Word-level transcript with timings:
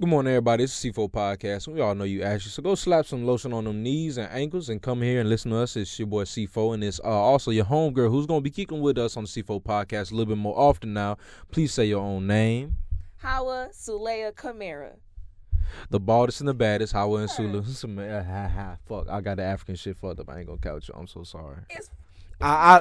Good 0.00 0.08
morning, 0.08 0.32
everybody. 0.32 0.64
It's 0.64 0.82
the 0.82 0.90
C4 0.90 1.10
Podcast. 1.10 1.68
We 1.68 1.80
all 1.80 1.94
know 1.94 2.02
you 2.04 2.22
Ashley. 2.22 2.50
So 2.50 2.62
go 2.62 2.74
slap 2.74 3.06
some 3.06 3.24
lotion 3.24 3.52
on 3.52 3.64
them 3.64 3.82
knees 3.82 4.16
and 4.18 4.28
ankles 4.32 4.68
and 4.68 4.82
come 4.82 5.02
here 5.02 5.20
and 5.20 5.28
listen 5.28 5.52
to 5.52 5.58
us. 5.58 5.76
It's 5.76 5.96
your 5.98 6.08
boy 6.08 6.24
C4 6.24 6.74
and 6.74 6.84
it's 6.84 6.98
uh, 7.00 7.08
also 7.08 7.52
your 7.52 7.64
homegirl 7.64 8.10
who's 8.10 8.26
going 8.26 8.40
to 8.40 8.44
be 8.44 8.50
kicking 8.50 8.80
with 8.80 8.98
us 8.98 9.16
on 9.16 9.22
the 9.24 9.28
C4 9.28 9.62
Podcast 9.62 10.10
a 10.10 10.14
little 10.16 10.34
bit 10.34 10.38
more 10.38 10.58
often 10.58 10.92
now. 10.94 11.16
Please 11.52 11.72
say 11.72 11.84
your 11.84 12.02
own 12.02 12.26
name. 12.26 12.76
Hawa 13.18 13.68
Sulea 13.72 14.32
Kamara. 14.32 14.96
The 15.90 16.00
baldest 16.00 16.40
and 16.40 16.48
the 16.48 16.54
baddest, 16.54 16.92
Hawa 16.92 17.20
and 17.20 17.30
Sulu. 17.30 17.62
Some- 17.64 17.96
ha, 17.96 18.48
ha, 18.48 18.76
Fuck, 18.86 19.08
I 19.08 19.20
got 19.20 19.36
the 19.36 19.44
African 19.44 19.76
shit 19.76 19.96
fucked 19.96 20.18
up. 20.20 20.28
I 20.28 20.38
ain't 20.38 20.46
going 20.46 20.58
to 20.58 20.68
couch 20.68 20.88
you. 20.88 20.94
I'm 20.98 21.06
so 21.06 21.22
sorry. 21.22 21.58
It's, 21.70 21.88
I- 22.40 22.80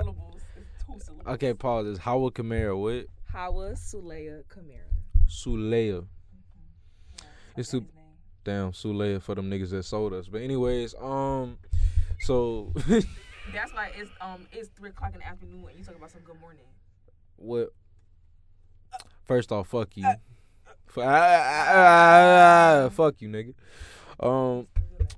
I-. 1.28 1.34
Okay, 1.34 1.54
pause. 1.54 1.88
It's 1.88 2.00
Hawa 2.00 2.32
Kamara 2.32 2.78
what? 2.78 3.06
Hawa 3.32 3.74
Sulea 3.74 4.44
Kamara. 4.46 4.82
Sulea. 5.30 6.06
It's 7.56 7.70
too 7.70 7.86
damn 8.44 8.72
Sulea 8.72 9.22
for 9.22 9.36
them 9.36 9.50
niggas 9.50 9.70
that 9.72 9.84
sold 9.84 10.14
us. 10.14 10.28
But 10.28 10.42
anyways, 10.42 10.96
um, 11.00 11.58
so 12.22 12.74
That's 13.54 13.74
why 13.74 13.92
it's 13.96 14.10
um 14.22 14.48
it's 14.52 14.70
three 14.70 14.90
o'clock 14.90 15.14
in 15.14 15.20
the 15.20 15.28
afternoon 15.28 15.66
and 15.70 15.78
you 15.78 15.84
talk 15.84 15.96
about 15.96 16.12
some 16.12 16.22
good 16.22 16.40
morning. 16.40 16.64
what? 17.36 17.70
First 19.26 19.52
off, 19.52 19.68
fuck 19.68 19.96
you. 19.96 20.06
F- 20.06 20.98
ah, 20.98 21.02
ah, 21.02 22.86
ah, 22.86 22.90
fuck 22.90 23.22
you, 23.22 23.30
nigga. 23.30 23.54
Um, 24.20 24.68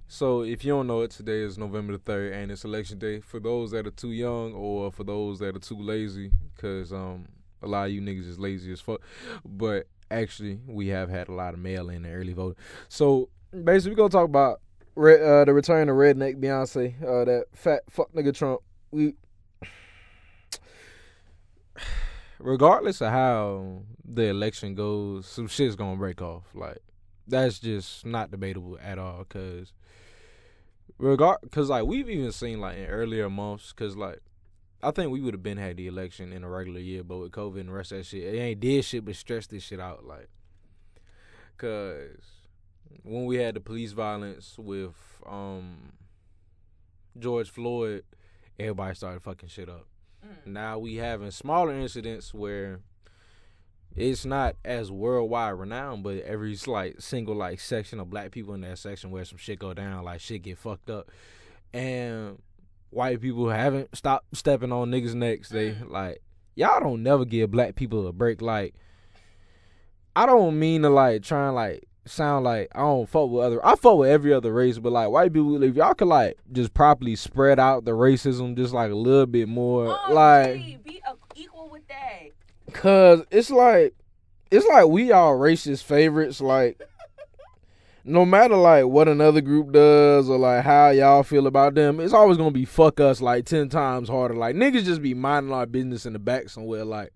so 0.08 0.44
if 0.44 0.64
you 0.64 0.74
don't 0.74 0.88
know 0.88 1.02
it, 1.02 1.12
today 1.12 1.40
is 1.40 1.58
November 1.58 1.94
the 1.94 2.00
third, 2.00 2.34
and 2.34 2.52
it's 2.52 2.64
election 2.64 3.00
day. 3.00 3.20
For 3.20 3.40
those 3.40 3.72
that 3.72 3.86
are 3.86 3.92
too 3.92 4.12
young, 4.12 4.54
or 4.54 4.92
for 4.92 5.04
those 5.04 5.40
that 5.40 5.56
are 5.56 5.60
too 5.60 5.78
lazy, 5.78 6.32
cause 6.58 6.94
um, 6.94 7.28
a 7.62 7.68
lot 7.68 7.88
of 7.88 7.92
you 7.92 8.02
niggas 8.02 8.28
is 8.28 8.40
lazy 8.40 8.72
as 8.72 8.80
fuck. 8.80 9.02
But 9.44 9.88
actually, 10.12 10.60
we 10.68 10.88
have 10.88 11.10
had 11.10 11.28
a 11.28 11.34
lot 11.34 11.54
of 11.54 11.60
mail 11.60 11.90
in 11.90 12.06
and 12.06 12.16
early 12.16 12.34
voting. 12.34 12.62
So 12.90 13.30
basically, 13.52 13.92
we're 13.92 13.98
gonna 13.98 14.10
talk 14.10 14.26
about 14.26 14.62
uh, 14.98 15.46
the 15.46 15.54
return 15.54 15.90
of 15.90 15.96
redneck 15.96 16.40
Beyonce, 16.40 17.02
uh, 17.04 17.26
that 17.26 17.46
fat 17.54 17.84
fuck 17.90 18.12
nigga 18.14 18.34
Trump. 18.34 18.62
We 18.92 19.16
regardless 22.40 23.02
of 23.02 23.12
how 23.12 23.84
the 24.04 24.26
election 24.26 24.76
goes, 24.76 25.26
some 25.26 25.48
shit's 25.48 25.76
gonna 25.76 25.98
break 25.98 26.22
off. 26.22 26.44
Like 26.54 26.80
that's 27.28 27.60
just 27.60 28.06
not 28.06 28.32
debatable 28.32 28.78
at 28.82 29.00
all. 29.00 29.26
Cause 29.26 29.74
regard, 30.98 31.40
cause 31.52 31.70
like 31.70 31.86
we've 31.86 32.10
even 32.10 32.32
seen 32.32 32.60
like 32.60 32.78
in 32.78 32.86
earlier 32.86 33.30
months, 33.30 33.74
cause 33.74 33.96
like 33.96 34.22
I 34.88 34.92
think 34.92 35.12
we 35.12 35.22
would 35.22 35.34
have 35.34 35.44
been 35.44 35.58
had 35.58 35.78
the 35.78 35.88
election 35.88 36.32
in 36.32 36.44
a 36.44 36.50
regular 36.50 36.80
year, 36.80 37.04
but 37.04 37.18
with 37.18 37.32
COVID 37.32 37.60
and 37.60 37.70
the 37.70 37.74
rest 37.74 37.92
of 37.92 38.00
that 38.00 38.06
shit, 38.06 38.24
it 38.24 38.38
ain't 38.38 38.60
did 38.60 38.86
shit 38.86 39.04
but 39.06 39.16
stress 39.16 39.48
this 39.48 39.64
shit 39.64 39.80
out. 39.80 40.06
Like, 40.06 40.30
cause 41.58 42.08
when 43.04 43.26
we 43.26 43.38
had 43.38 43.56
the 43.56 43.60
police 43.62 43.92
violence 43.94 44.56
with 44.58 44.96
um 45.26 45.94
George 47.18 47.50
Floyd, 47.50 48.04
everybody 48.60 48.96
started 48.96 49.22
fucking 49.22 49.50
shit 49.50 49.70
up 49.70 49.88
Mm. 50.26 50.54
now 50.54 50.80
we 50.80 50.96
having 50.96 51.30
smaller 51.32 51.74
incidents 51.74 52.34
where 52.34 52.80
it's 53.96 54.26
not 54.26 54.56
as 54.66 54.92
worldwide 54.92 55.54
renowned, 55.54 56.04
but 56.04 56.18
every 56.20 56.58
like 56.68 57.00
single 57.00 57.36
like 57.36 57.60
section 57.60 58.00
of 58.00 58.10
black 58.10 58.32
people 58.32 58.54
in 58.54 58.62
that 58.62 58.78
section 58.80 59.12
where 59.12 59.24
some 59.24 59.38
shit 59.38 59.60
go 59.60 59.74
down, 59.74 60.04
like 60.04 60.20
shit 60.20 60.42
get 60.42 60.58
fucked 60.58 60.90
up, 60.90 61.10
and 61.74 62.42
white 62.96 63.22
people 63.22 63.50
haven't 63.50 63.96
stopped 63.96 64.36
stepping 64.36 64.72
on 64.72 64.90
niggas' 64.90 65.14
necks. 65.14 65.50
They 65.50 65.72
mm. 65.72 65.90
like 65.90 66.22
y'all 66.56 66.80
don't 66.80 67.04
never 67.04 67.26
give 67.26 67.52
black 67.52 67.76
people 67.76 68.08
a 68.08 68.14
break. 68.14 68.42
Like 68.42 68.74
I 70.16 70.26
don't 70.26 70.58
mean 70.58 70.84
to 70.84 70.90
like 70.90 71.22
try 71.22 71.48
and 71.48 71.56
like 71.56 71.88
sound 72.06 72.46
like 72.46 72.70
I 72.74 72.80
don't 72.80 73.10
fuck 73.10 73.30
with 73.30 73.44
other. 73.44 73.66
I 73.66 73.76
fuck 73.76 73.98
with 73.98 74.10
every 74.10 74.34
other 74.34 74.54
race, 74.54 74.80
but 74.80 74.94
like 74.94 75.10
white 75.10 75.34
people, 75.34 75.62
if 75.62 75.76
y'all 75.76 75.94
could 75.94 76.08
like 76.08 76.38
just 76.52 76.74
properly 76.74 77.16
spread 77.16 77.60
out 77.60 77.84
the 77.84 77.92
racism 77.92 78.56
just 78.56 78.74
like 78.74 78.92
a 78.92 78.96
little 78.96 79.26
bit 79.26 79.50
more, 79.50 79.88
Oh, 79.88 80.14
like. 80.14 80.56
gee, 80.56 80.80
be 80.84 81.02
equal 81.36 81.70
with 81.70 81.88
that. 81.90 82.30
Cause 82.74 83.24
it's 83.30 83.50
like 83.50 83.94
it's 84.52 84.66
like 84.68 84.88
we 84.88 85.12
all 85.12 85.34
racist 85.38 85.84
favorites. 85.84 86.40
Like 86.40 86.82
no 88.08 88.24
matter 88.24 88.56
like 88.56 88.86
what 88.86 89.08
another 89.08 89.42
group 89.42 89.72
does 89.72 90.30
or 90.30 90.38
like 90.38 90.64
how 90.64 90.92
y'all 90.92 91.24
feel 91.24 91.48
about 91.48 91.74
them, 91.74 92.00
it's 92.00 92.14
always 92.14 92.38
gonna 92.38 92.52
be 92.52 92.64
fuck 92.66 93.00
us 93.00 93.20
like 93.20 93.46
ten 93.46 93.68
times 93.68 94.08
harder. 94.08 94.36
Like 94.36 94.56
niggas 94.56 94.86
just 94.86 95.02
be 95.02 95.16
minding 95.16 95.52
our 95.52 95.66
business 95.66 96.06
in 96.06 96.14
the 96.14 96.20
back 96.20 96.50
somewhere. 96.50 96.86
Like 96.86 97.12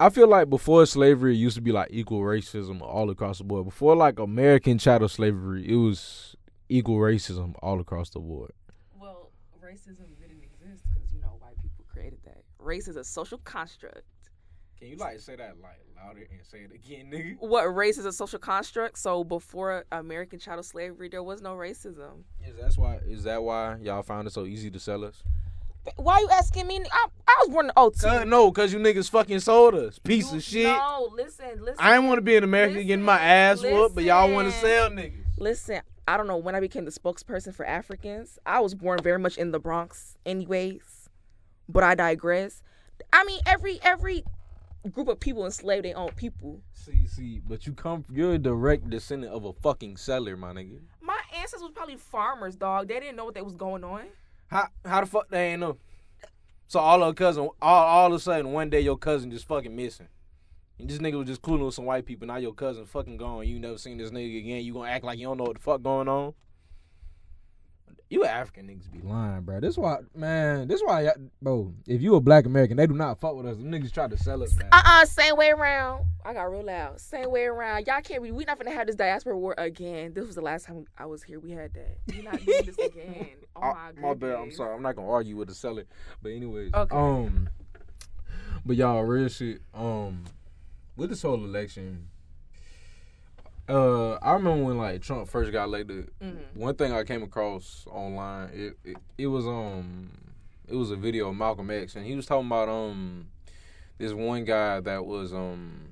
I 0.00 0.08
feel 0.08 0.28
like 0.28 0.48
before 0.48 0.86
slavery 0.86 1.34
it 1.34 1.38
used 1.38 1.56
to 1.56 1.62
be 1.62 1.72
like 1.72 1.88
equal 1.90 2.20
racism 2.20 2.80
all 2.80 3.10
across 3.10 3.38
the 3.38 3.44
board. 3.44 3.66
Before 3.66 3.94
like 3.94 4.18
American 4.18 4.78
chattel 4.78 5.08
slavery, 5.08 5.70
it 5.70 5.76
was 5.76 6.34
equal 6.70 6.96
racism 6.96 7.54
all 7.62 7.80
across 7.80 8.08
the 8.10 8.20
board. 8.20 8.52
Well, 8.98 9.30
racism 9.62 10.08
didn't 10.18 10.42
exist 10.42 10.84
because 10.94 11.12
you 11.12 11.20
know 11.20 11.36
white 11.40 11.60
people 11.60 11.84
created 11.92 12.18
that. 12.24 12.38
Race 12.58 12.88
is 12.88 12.96
a 12.96 13.04
social 13.04 13.38
construct. 13.38 14.04
Can 14.84 14.90
you 14.90 14.98
like 14.98 15.18
say 15.18 15.34
that 15.36 15.54
like 15.62 15.80
louder 15.96 16.28
and 16.30 16.40
say 16.46 16.58
it 16.58 16.70
again, 16.70 17.10
nigga? 17.10 17.36
What 17.38 17.74
race 17.74 17.96
is 17.96 18.04
a 18.04 18.12
social 18.12 18.38
construct? 18.38 18.98
So 18.98 19.24
before 19.24 19.86
American 19.90 20.38
chattel 20.38 20.62
slavery, 20.62 21.08
there 21.08 21.22
was 21.22 21.40
no 21.40 21.54
racism. 21.54 22.24
Is 22.46 22.54
that 22.60 22.74
why? 22.78 22.98
Is 23.08 23.22
that 23.22 23.42
why 23.42 23.78
y'all 23.80 24.02
found 24.02 24.26
it 24.28 24.34
so 24.34 24.44
easy 24.44 24.70
to 24.70 24.78
sell 24.78 25.06
us? 25.06 25.22
Why 25.96 26.18
you 26.18 26.28
asking 26.30 26.66
me? 26.66 26.82
I, 26.92 27.06
I 27.26 27.36
was 27.40 27.48
born 27.48 27.66
in 27.74 27.92
02. 27.92 28.06
Uh, 28.06 28.24
no, 28.24 28.52
cause 28.52 28.74
you 28.74 28.78
niggas 28.78 29.08
fucking 29.08 29.40
sold 29.40 29.74
us. 29.74 29.98
Piece 29.98 30.30
You- 30.30 30.36
of 30.36 30.44
shit. 30.44 30.64
No, 30.66 31.08
listen, 31.14 31.62
listen. 31.62 31.76
I 31.78 31.94
ain't 31.96 32.04
want 32.04 32.18
to 32.18 32.22
be 32.22 32.36
in 32.36 32.44
America 32.44 32.84
getting 32.84 33.02
my 33.06 33.18
ass 33.18 33.62
Listen, 33.62 33.78
whooped, 33.78 33.94
but 33.94 34.04
y'all 34.04 34.30
want 34.30 34.52
to 34.52 34.60
sell 34.60 34.90
niggas. 34.90 35.24
Listen, 35.38 35.80
I 36.06 36.18
don't 36.18 36.26
know 36.26 36.36
when 36.36 36.54
I 36.54 36.60
became 36.60 36.84
the 36.84 36.90
spokesperson 36.90 37.54
for 37.54 37.64
Africans. 37.64 38.38
I 38.44 38.60
was 38.60 38.74
born 38.74 38.98
very 39.02 39.18
much 39.18 39.38
in 39.38 39.50
the 39.50 39.58
Bronx, 39.58 40.18
anyways. 40.26 41.08
But 41.70 41.84
I 41.84 41.94
digress. 41.94 42.60
I 43.14 43.24
mean, 43.24 43.40
every 43.46 43.78
every 43.82 44.24
group 44.90 45.08
of 45.08 45.18
people 45.20 45.44
enslaved 45.44 45.84
their 45.84 45.96
own 45.96 46.10
people. 46.10 46.60
See, 46.72 47.06
see, 47.06 47.40
but 47.46 47.66
you 47.66 47.72
come, 47.72 48.04
you're 48.10 48.34
a 48.34 48.38
direct 48.38 48.90
descendant 48.90 49.32
of 49.32 49.44
a 49.44 49.52
fucking 49.52 49.96
seller, 49.96 50.36
my 50.36 50.52
nigga. 50.52 50.80
My 51.00 51.18
ancestors 51.34 51.62
was 51.62 51.72
probably 51.74 51.96
farmers, 51.96 52.56
dog. 52.56 52.88
They 52.88 53.00
didn't 53.00 53.16
know 53.16 53.24
what 53.24 53.34
that 53.34 53.44
was 53.44 53.54
going 53.54 53.84
on. 53.84 54.02
How, 54.48 54.68
how 54.84 55.00
the 55.00 55.06
fuck 55.06 55.28
they 55.30 55.52
ain't 55.52 55.60
know? 55.60 55.78
So 56.68 56.80
all 56.80 57.02
of 57.02 57.08
a 57.08 57.14
cousin, 57.14 57.48
all, 57.62 57.84
all 57.84 58.06
of 58.08 58.14
a 58.14 58.20
sudden, 58.20 58.52
one 58.52 58.70
day 58.70 58.80
your 58.80 58.98
cousin 58.98 59.30
just 59.30 59.46
fucking 59.46 59.74
missing. 59.74 60.08
And 60.78 60.90
this 60.90 60.98
nigga 60.98 61.18
was 61.18 61.28
just 61.28 61.42
cooling 61.42 61.64
with 61.64 61.74
some 61.74 61.84
white 61.84 62.04
people. 62.04 62.26
Now 62.26 62.36
your 62.36 62.52
cousin 62.52 62.84
fucking 62.84 63.16
gone. 63.16 63.46
You 63.46 63.58
never 63.60 63.78
seen 63.78 63.98
this 63.98 64.10
nigga 64.10 64.38
again. 64.38 64.64
You 64.64 64.74
gonna 64.74 64.90
act 64.90 65.04
like 65.04 65.18
you 65.18 65.26
don't 65.26 65.38
know 65.38 65.44
what 65.44 65.56
the 65.56 65.62
fuck 65.62 65.82
going 65.82 66.08
on? 66.08 66.34
You 68.14 68.24
African 68.24 68.68
niggas 68.68 68.92
be 68.92 69.00
lying, 69.00 69.40
bro. 69.40 69.58
This 69.58 69.76
why, 69.76 69.96
man. 70.14 70.68
This 70.68 70.80
why, 70.84 71.10
bro. 71.42 71.74
If 71.88 72.00
you 72.00 72.14
a 72.14 72.20
black 72.20 72.46
American, 72.46 72.76
they 72.76 72.86
do 72.86 72.94
not 72.94 73.20
fuck 73.20 73.34
with 73.34 73.44
us. 73.44 73.56
Them 73.56 73.72
niggas 73.72 73.90
try 73.92 74.06
to 74.06 74.16
sell 74.16 74.40
us, 74.44 74.54
man. 74.56 74.68
Uh 74.70 74.82
uh 74.84 75.04
same 75.04 75.36
way 75.36 75.50
around. 75.50 76.04
I 76.24 76.32
got 76.32 76.44
real 76.44 76.62
loud. 76.64 77.00
Same 77.00 77.28
way 77.32 77.46
around. 77.46 77.88
Y'all 77.88 78.00
can't 78.02 78.22
be. 78.22 78.30
We 78.30 78.44
not 78.44 78.56
gonna 78.58 78.70
have 78.70 78.86
this 78.86 78.94
diaspora 78.94 79.36
war 79.36 79.56
again. 79.58 80.12
This 80.14 80.26
was 80.26 80.36
the 80.36 80.42
last 80.42 80.66
time 80.66 80.84
I 80.96 81.06
was 81.06 81.24
here. 81.24 81.40
We 81.40 81.50
had 81.50 81.74
that. 81.74 81.98
We 82.14 82.22
not 82.22 82.44
doing 82.44 82.66
this 82.66 82.78
again. 82.86 83.30
Oh 83.56 83.74
my, 83.74 83.90
my 84.00 84.14
bad. 84.14 84.34
I'm 84.36 84.52
sorry. 84.52 84.76
I'm 84.76 84.82
not 84.82 84.94
gonna 84.94 85.10
argue 85.10 85.34
with 85.36 85.48
the 85.48 85.54
seller. 85.56 85.82
But 86.22 86.30
anyways, 86.30 86.72
Okay. 86.72 86.96
um, 86.96 87.48
but 88.64 88.76
y'all 88.76 89.02
real 89.02 89.26
shit. 89.28 89.60
Um, 89.74 90.22
with 90.96 91.10
this 91.10 91.22
whole 91.22 91.44
election, 91.44 92.10
uh, 93.68 94.14
I 94.14 94.32
remember 94.34 94.64
when 94.64 94.76
like 94.78 95.02
Trump 95.02 95.28
first 95.28 95.52
got 95.52 95.64
elected. 95.64 96.10
Mhm. 96.22 96.38
One 96.54 96.74
thing 96.74 96.92
I 96.92 97.04
came 97.04 97.22
across 97.22 97.84
online, 97.90 98.50
it, 98.52 98.76
it 98.84 98.96
it 99.18 99.26
was 99.26 99.46
um, 99.46 100.10
it 100.68 100.74
was 100.74 100.90
a 100.90 100.96
video 100.96 101.28
of 101.30 101.36
Malcolm 101.36 101.70
X, 101.70 101.96
and 101.96 102.04
he 102.06 102.14
was 102.14 102.26
talking 102.26 102.46
about 102.46 102.68
um, 102.68 103.28
this 103.98 104.12
one 104.12 104.44
guy 104.44 104.80
that 104.80 105.04
was 105.06 105.32
um, 105.32 105.88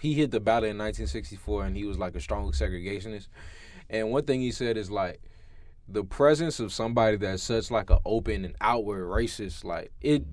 he 0.00 0.14
hit 0.14 0.30
the 0.32 0.40
ballot 0.40 0.70
in 0.70 0.78
1964, 0.78 1.66
and 1.66 1.76
he 1.76 1.84
was 1.84 1.98
like 1.98 2.14
a 2.16 2.20
strong 2.20 2.50
segregationist. 2.52 3.28
And 3.88 4.10
one 4.10 4.24
thing 4.24 4.40
he 4.40 4.50
said 4.50 4.76
is 4.76 4.90
like 4.90 5.20
the 5.88 6.02
presence 6.02 6.58
of 6.58 6.72
somebody 6.72 7.16
that's 7.16 7.44
such 7.44 7.70
like 7.70 7.90
an 7.90 7.98
open 8.04 8.44
and 8.44 8.56
outward 8.60 9.04
racist, 9.04 9.62
like 9.64 9.92
it 10.00 10.24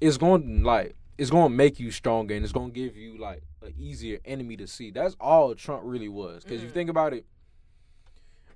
it's 0.00 0.18
going 0.18 0.62
like 0.62 0.94
it's 1.18 1.30
going 1.30 1.50
to 1.50 1.56
make 1.56 1.78
you 1.78 1.90
stronger 1.90 2.34
and 2.34 2.44
it's 2.44 2.52
going 2.52 2.72
to 2.72 2.74
give 2.74 2.96
you 2.96 3.18
like 3.18 3.42
an 3.62 3.74
easier 3.78 4.18
enemy 4.24 4.56
to 4.56 4.66
see. 4.66 4.90
That's 4.90 5.16
all 5.20 5.54
Trump 5.54 5.82
really 5.84 6.08
was. 6.08 6.42
Because 6.44 6.62
you 6.62 6.68
Mhm. 6.68 6.72
think 6.72 6.90
about 6.90 7.12
it, 7.14 7.26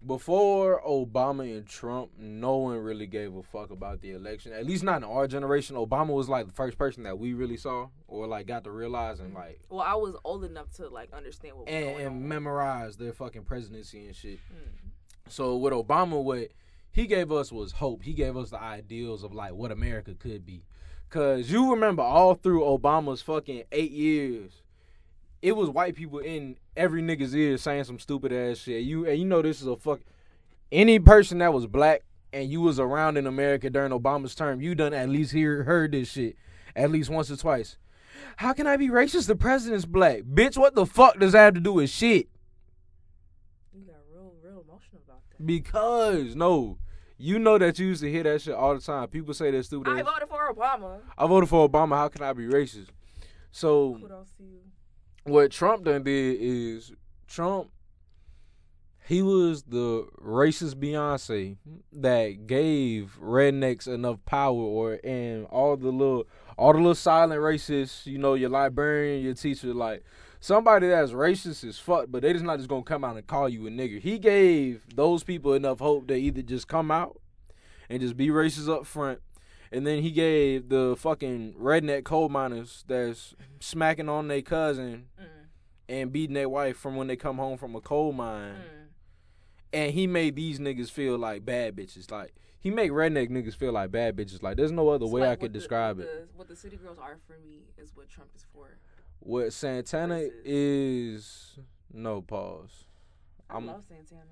before 0.06 0.81
Obama 0.87 1.43
and 1.56 1.66
Trump, 1.66 2.12
no 2.19 2.56
one 2.56 2.78
really 2.78 3.06
gave 3.06 3.34
a 3.34 3.43
fuck 3.43 3.70
about 3.70 4.00
the 4.00 4.12
election. 4.12 4.52
At 4.52 4.64
least 4.64 4.84
not 4.84 4.99
in 4.99 5.05
our 5.05 5.26
generation. 5.26 5.75
Obama 5.76 6.10
was 6.14 6.28
like 6.28 6.46
the 6.46 6.52
first 6.52 6.78
person 6.78 7.02
that 7.02 7.19
we 7.19 7.34
really 7.34 7.56
saw 7.56 7.88
or 8.06 8.26
like 8.28 8.46
got 8.46 8.62
to 8.64 8.70
realize 8.70 9.19
and 9.19 9.34
like 9.34 9.60
Well, 9.69 9.81
I 9.81 9.94
was 9.94 10.14
old 10.25 10.44
enough 10.44 10.70
to 10.76 10.88
like 10.88 11.12
understand 11.12 11.56
what 11.56 11.66
was 11.66 11.75
and, 11.75 12.00
and 12.00 12.28
memorize 12.28 12.96
their 12.96 13.12
fucking 13.12 13.43
presidency 13.43 14.06
and 14.06 14.14
shit. 14.14 14.38
Mm. 14.52 14.90
So 15.31 15.56
with 15.56 15.72
Obama, 15.72 16.22
what 16.22 16.52
he 16.93 17.06
gave 17.06 17.32
us 17.32 17.50
was 17.50 17.72
hope. 17.72 18.02
He 18.05 18.12
gave 18.14 18.37
us 18.37 18.50
the 18.50 18.60
ideals 18.60 19.25
of 19.25 19.34
like 19.34 19.52
what 19.55 19.72
America 19.72 20.14
could 20.14 20.46
be. 20.46 20.62
Cause 21.10 21.50
you 21.50 21.70
remember 21.70 22.02
all 22.02 22.34
through 22.34 22.60
Obama's 22.60 23.22
fucking 23.22 23.62
eight 23.72 23.93
years, 23.93 24.62
it 25.40 25.52
was 25.56 25.70
white 25.70 25.94
people 25.94 26.19
in 26.19 26.56
every 26.76 27.00
nigga's 27.00 27.34
ear 27.34 27.56
saying 27.56 27.84
some 27.84 27.99
stupid 27.99 28.32
ass 28.32 28.58
shit. 28.58 28.82
You 28.82 29.06
and 29.06 29.19
you 29.19 29.25
know 29.25 29.40
this 29.40 29.62
is 29.62 29.66
a 29.66 29.76
fuck. 29.76 30.00
Any 30.70 30.99
person 30.99 31.38
that 31.38 31.55
was 31.55 31.66
black 31.66 32.02
and 32.32 32.50
you 32.50 32.60
was 32.60 32.78
around 32.78 33.16
in 33.16 33.26
America 33.26 33.70
during 33.70 33.90
Obama's 33.90 34.34
term, 34.34 34.60
you 34.60 34.75
done 34.75 34.93
at 34.93 35.08
least 35.08 35.32
hear 35.32 35.64
heard 35.64 35.93
this 35.93 36.10
shit 36.12 36.37
at 36.76 36.90
least 36.90 37.10
once 37.10 37.31
or 37.31 37.37
twice. 37.37 37.76
How 38.37 38.52
can 38.52 38.66
I 38.66 38.76
be 38.76 38.88
racist? 38.88 39.26
The 39.26 39.37
president's 39.37 39.84
black, 39.84 40.22
bitch. 40.22 40.56
What 40.56 40.75
the 40.75 40.87
fuck 40.87 41.19
does 41.19 41.32
that 41.32 41.44
have 41.44 41.55
to 41.55 41.60
do 41.60 41.75
with 41.75 41.90
shit? 41.90 42.28
You 43.72 43.84
got 43.84 43.96
real, 44.12 44.34
real 44.43 44.64
emotional 44.66 45.00
about 45.05 45.22
that. 45.31 45.46
Because 45.46 46.34
no, 46.34 46.78
you 47.19 47.38
know 47.38 47.59
that 47.59 47.79
you 47.79 47.87
used 47.87 48.03
to 48.03 48.11
hear 48.11 48.23
that 48.23 48.41
shit 48.41 48.55
all 48.55 48.75
the 48.75 48.81
time. 48.81 49.09
People 49.09 49.35
say 49.35 49.50
that 49.50 49.62
stupid. 49.65 49.91
I 49.91 50.00
ass- 50.00 50.06
voted 50.06 50.29
for 50.29 50.55
Obama. 50.55 51.00
I 51.17 51.26
voted 51.26 51.49
for 51.49 51.69
Obama. 51.69 51.97
How 51.97 52.09
can 52.09 52.23
I 52.23 52.32
be 52.32 52.44
racist? 52.47 52.88
So 53.50 53.99
Kudos 54.00 54.29
to 54.38 54.44
you. 54.44 54.61
what 55.25 55.50
Trump 55.50 55.85
done 55.85 56.05
did 56.05 56.38
is 56.41 56.93
Trump 57.26 57.70
he 59.09 59.23
was 59.23 59.62
the 59.62 60.06
racist 60.23 60.75
Beyonce 60.75 61.56
that 61.94 62.47
gave 62.47 63.17
rednecks 63.19 63.88
enough 63.88 64.19
power 64.26 64.55
or 64.55 65.00
and 65.03 65.47
all 65.47 65.79
the 65.79 65.91
little 65.91 66.26
all 66.59 66.75
the 66.75 66.79
little 66.79 66.94
silent 66.94 67.41
racists, 67.41 68.05
you 68.05 68.19
know, 68.19 68.35
your 68.35 68.50
librarian, 68.50 69.25
your 69.25 69.32
teacher, 69.32 69.73
like 69.73 70.05
somebody 70.40 70.88
that's 70.88 71.12
racist 71.12 71.64
is 71.64 71.79
fuck, 71.79 72.06
but 72.08 72.23
they 72.23 72.32
just 72.32 72.44
not 72.44 72.56
just 72.58 72.69
gonna 72.69 72.82
come 72.82 73.05
out 73.05 73.17
and 73.17 73.26
call 73.26 73.49
you 73.49 73.67
a 73.67 73.70
nigger. 73.70 74.00
He 74.00 74.19
gave 74.19 74.85
those 74.94 75.23
people 75.25 75.55
enough 75.55 75.79
hope 75.81 76.06
to 76.08 76.14
either 76.14 76.43
just 76.43 76.69
come 76.69 76.90
out 76.90 77.20
and 77.88 78.00
just 78.00 78.17
be 78.17 78.29
racist 78.29 78.69
up 78.69 78.87
front. 78.87 79.20
And 79.70 79.87
then 79.87 80.02
he 80.02 80.11
gave 80.11 80.70
the 80.70 80.96
fucking 80.99 81.55
redneck 81.61 82.05
coal 82.05 82.29
miners 82.31 82.85
that's 82.88 83.35
smacking 83.61 84.08
on 84.08 84.29
their 84.29 84.40
cousin 84.43 85.06
Mm, 85.20 85.25
and 85.90 86.12
beating 86.12 86.35
their 86.35 86.49
wife 86.49 86.76
from 86.79 86.96
when 86.96 87.06
they 87.06 87.17
come 87.17 87.37
home 87.37 87.58
from 87.58 87.75
a 87.76 87.81
coal 87.81 88.12
mine. 88.12 88.55
mm. 88.55 88.87
And 89.73 89.93
he 89.93 90.06
made 90.06 90.37
these 90.37 90.58
niggas 90.58 90.91
feel 90.91 91.19
like 91.19 91.44
bad 91.44 91.76
bitches. 91.76 92.11
Like 92.11 92.34
he 92.61 92.70
make 92.70 92.91
redneck 92.91 93.29
niggas 93.31 93.55
feel 93.55 93.73
like 93.73 93.91
bad 93.91 94.17
bitches. 94.17 94.43
Like 94.43 94.56
there's 94.56 94.73
no 94.73 94.88
other 94.88 95.06
way 95.06 95.20
like, 95.23 95.31
I 95.31 95.37
could 95.37 95.52
the- 95.52 95.58
describe 95.58 95.99
it. 96.00 96.06
The, 96.06 96.29
what 96.38 96.49
the 96.49 96.56
city 96.56 96.76
girls 96.76 96.99
are 96.99 97.19
for 97.26 97.37
me 97.46 97.64
is 97.76 97.94
what 97.94 98.08
Trump 98.08 98.31
is 98.34 98.46
for. 98.55 98.79
What 99.20 99.53
Santana 99.53 100.20
Versus- 100.20 100.41
is 100.44 101.59
no 101.93 102.23
pause. 102.23 102.85
I 103.50 103.56
I'm 103.56 103.67
love 103.67 103.85
Santana. 103.88 104.23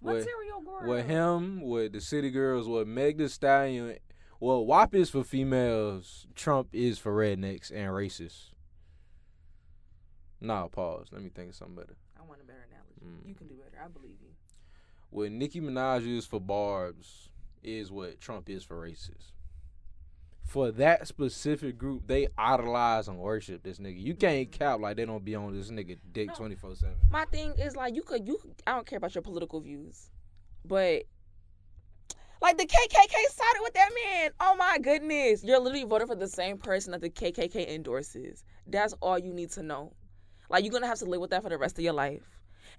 with- 0.00 0.24
Material 0.26 0.60
girl. 0.60 0.88
with 0.88 1.06
him, 1.06 1.60
with 1.62 1.92
the 1.92 2.00
city 2.00 2.30
girls, 2.30 2.68
with 2.68 2.86
Meg 2.86 3.18
the 3.18 3.28
Stallion. 3.28 3.98
Well, 4.38 4.66
WAP 4.66 4.94
is 4.94 5.10
for 5.10 5.24
females. 5.24 6.26
Trump 6.34 6.68
is 6.72 6.98
for 6.98 7.12
rednecks 7.16 7.70
and 7.70 7.90
racists. 7.92 8.50
Nah, 10.40 10.68
pause. 10.68 11.08
Let 11.12 11.22
me 11.22 11.30
think 11.30 11.50
of 11.50 11.54
something 11.54 11.76
better. 11.76 11.96
I 12.18 12.22
want 12.22 12.40
a 12.42 12.44
better 12.44 12.66
analogy. 12.70 13.00
Mm. 13.24 13.28
You 13.28 13.34
can 13.34 13.48
do 13.48 13.54
better. 13.54 13.82
I 13.82 13.88
believe 13.88 14.16
you. 14.20 14.28
What 15.10 15.32
Nicki 15.32 15.60
Minaj 15.60 16.06
is 16.06 16.26
for 16.26 16.40
barbs 16.40 17.30
is 17.62 17.90
what 17.90 18.20
Trump 18.20 18.50
is 18.50 18.62
for 18.62 18.76
racists. 18.76 19.32
For 20.46 20.70
that 20.72 21.08
specific 21.08 21.76
group, 21.76 22.06
they 22.06 22.28
idolize 22.38 23.08
and 23.08 23.18
worship 23.18 23.64
this 23.64 23.78
nigga. 23.78 24.00
You 24.00 24.14
can't 24.14 24.50
cap 24.52 24.78
like 24.78 24.96
they 24.96 25.04
don't 25.04 25.24
be 25.24 25.34
on 25.34 25.52
this 25.52 25.70
nigga 25.70 25.98
dick 26.12 26.34
twenty 26.36 26.54
four 26.54 26.76
seven. 26.76 26.94
My 27.10 27.24
thing 27.24 27.54
is 27.58 27.74
like 27.74 27.96
you 27.96 28.02
could 28.02 28.26
you. 28.28 28.38
I 28.64 28.72
don't 28.74 28.86
care 28.86 28.98
about 28.98 29.14
your 29.14 29.22
political 29.22 29.60
views, 29.60 30.08
but 30.64 31.02
like 32.40 32.58
the 32.58 32.64
KKK 32.64 33.12
sided 33.30 33.60
with 33.62 33.74
that 33.74 33.90
man. 34.04 34.30
Oh 34.38 34.54
my 34.56 34.78
goodness, 34.78 35.42
you're 35.42 35.58
literally 35.58 35.84
voting 35.84 36.06
for 36.06 36.14
the 36.14 36.28
same 36.28 36.58
person 36.58 36.92
that 36.92 37.00
the 37.00 37.10
KKK 37.10 37.68
endorses. 37.74 38.44
That's 38.68 38.92
all 39.00 39.18
you 39.18 39.34
need 39.34 39.50
to 39.52 39.64
know. 39.64 39.94
Like 40.48 40.62
you're 40.62 40.72
gonna 40.72 40.86
have 40.86 40.98
to 40.98 41.06
live 41.06 41.20
with 41.20 41.30
that 41.30 41.42
for 41.42 41.48
the 41.48 41.58
rest 41.58 41.76
of 41.76 41.84
your 41.84 41.92
life. 41.92 42.22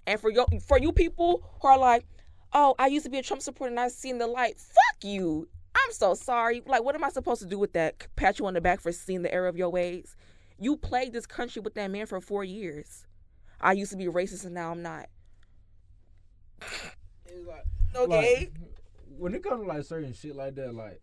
And 0.06 0.18
for 0.18 0.30
your 0.30 0.46
for 0.66 0.78
you 0.78 0.90
people 0.90 1.44
who 1.60 1.68
are 1.68 1.78
like, 1.78 2.06
oh, 2.54 2.76
I 2.78 2.86
used 2.86 3.04
to 3.04 3.10
be 3.10 3.18
a 3.18 3.22
Trump 3.22 3.42
supporter 3.42 3.70
and 3.70 3.78
I've 3.78 3.92
seen 3.92 4.16
the 4.16 4.26
light. 4.26 4.58
Fuck 4.58 5.04
you. 5.04 5.48
I'm 5.88 5.94
so 5.94 6.12
sorry. 6.12 6.62
Like, 6.66 6.84
what 6.84 6.94
am 6.94 7.02
I 7.02 7.08
supposed 7.08 7.40
to 7.40 7.46
do 7.48 7.58
with 7.58 7.72
that? 7.72 8.06
Pat 8.14 8.38
you 8.38 8.46
on 8.46 8.52
the 8.52 8.60
back 8.60 8.78
for 8.82 8.92
seeing 8.92 9.22
the 9.22 9.32
error 9.32 9.48
of 9.48 9.56
your 9.56 9.70
ways. 9.70 10.16
You 10.58 10.76
plagued 10.76 11.14
this 11.14 11.24
country 11.24 11.62
with 11.62 11.72
that 11.74 11.90
man 11.90 12.04
for 12.04 12.20
four 12.20 12.44
years. 12.44 13.06
I 13.58 13.72
used 13.72 13.90
to 13.92 13.96
be 13.96 14.04
racist 14.04 14.44
and 14.44 14.54
now 14.54 14.70
I'm 14.70 14.82
not. 14.82 15.06
Okay. 17.96 18.36
Like, 18.38 18.52
when 19.16 19.34
it 19.34 19.42
comes 19.42 19.62
to 19.62 19.66
like 19.68 19.82
certain 19.84 20.12
shit 20.12 20.36
like 20.36 20.56
that, 20.56 20.74
like 20.74 21.00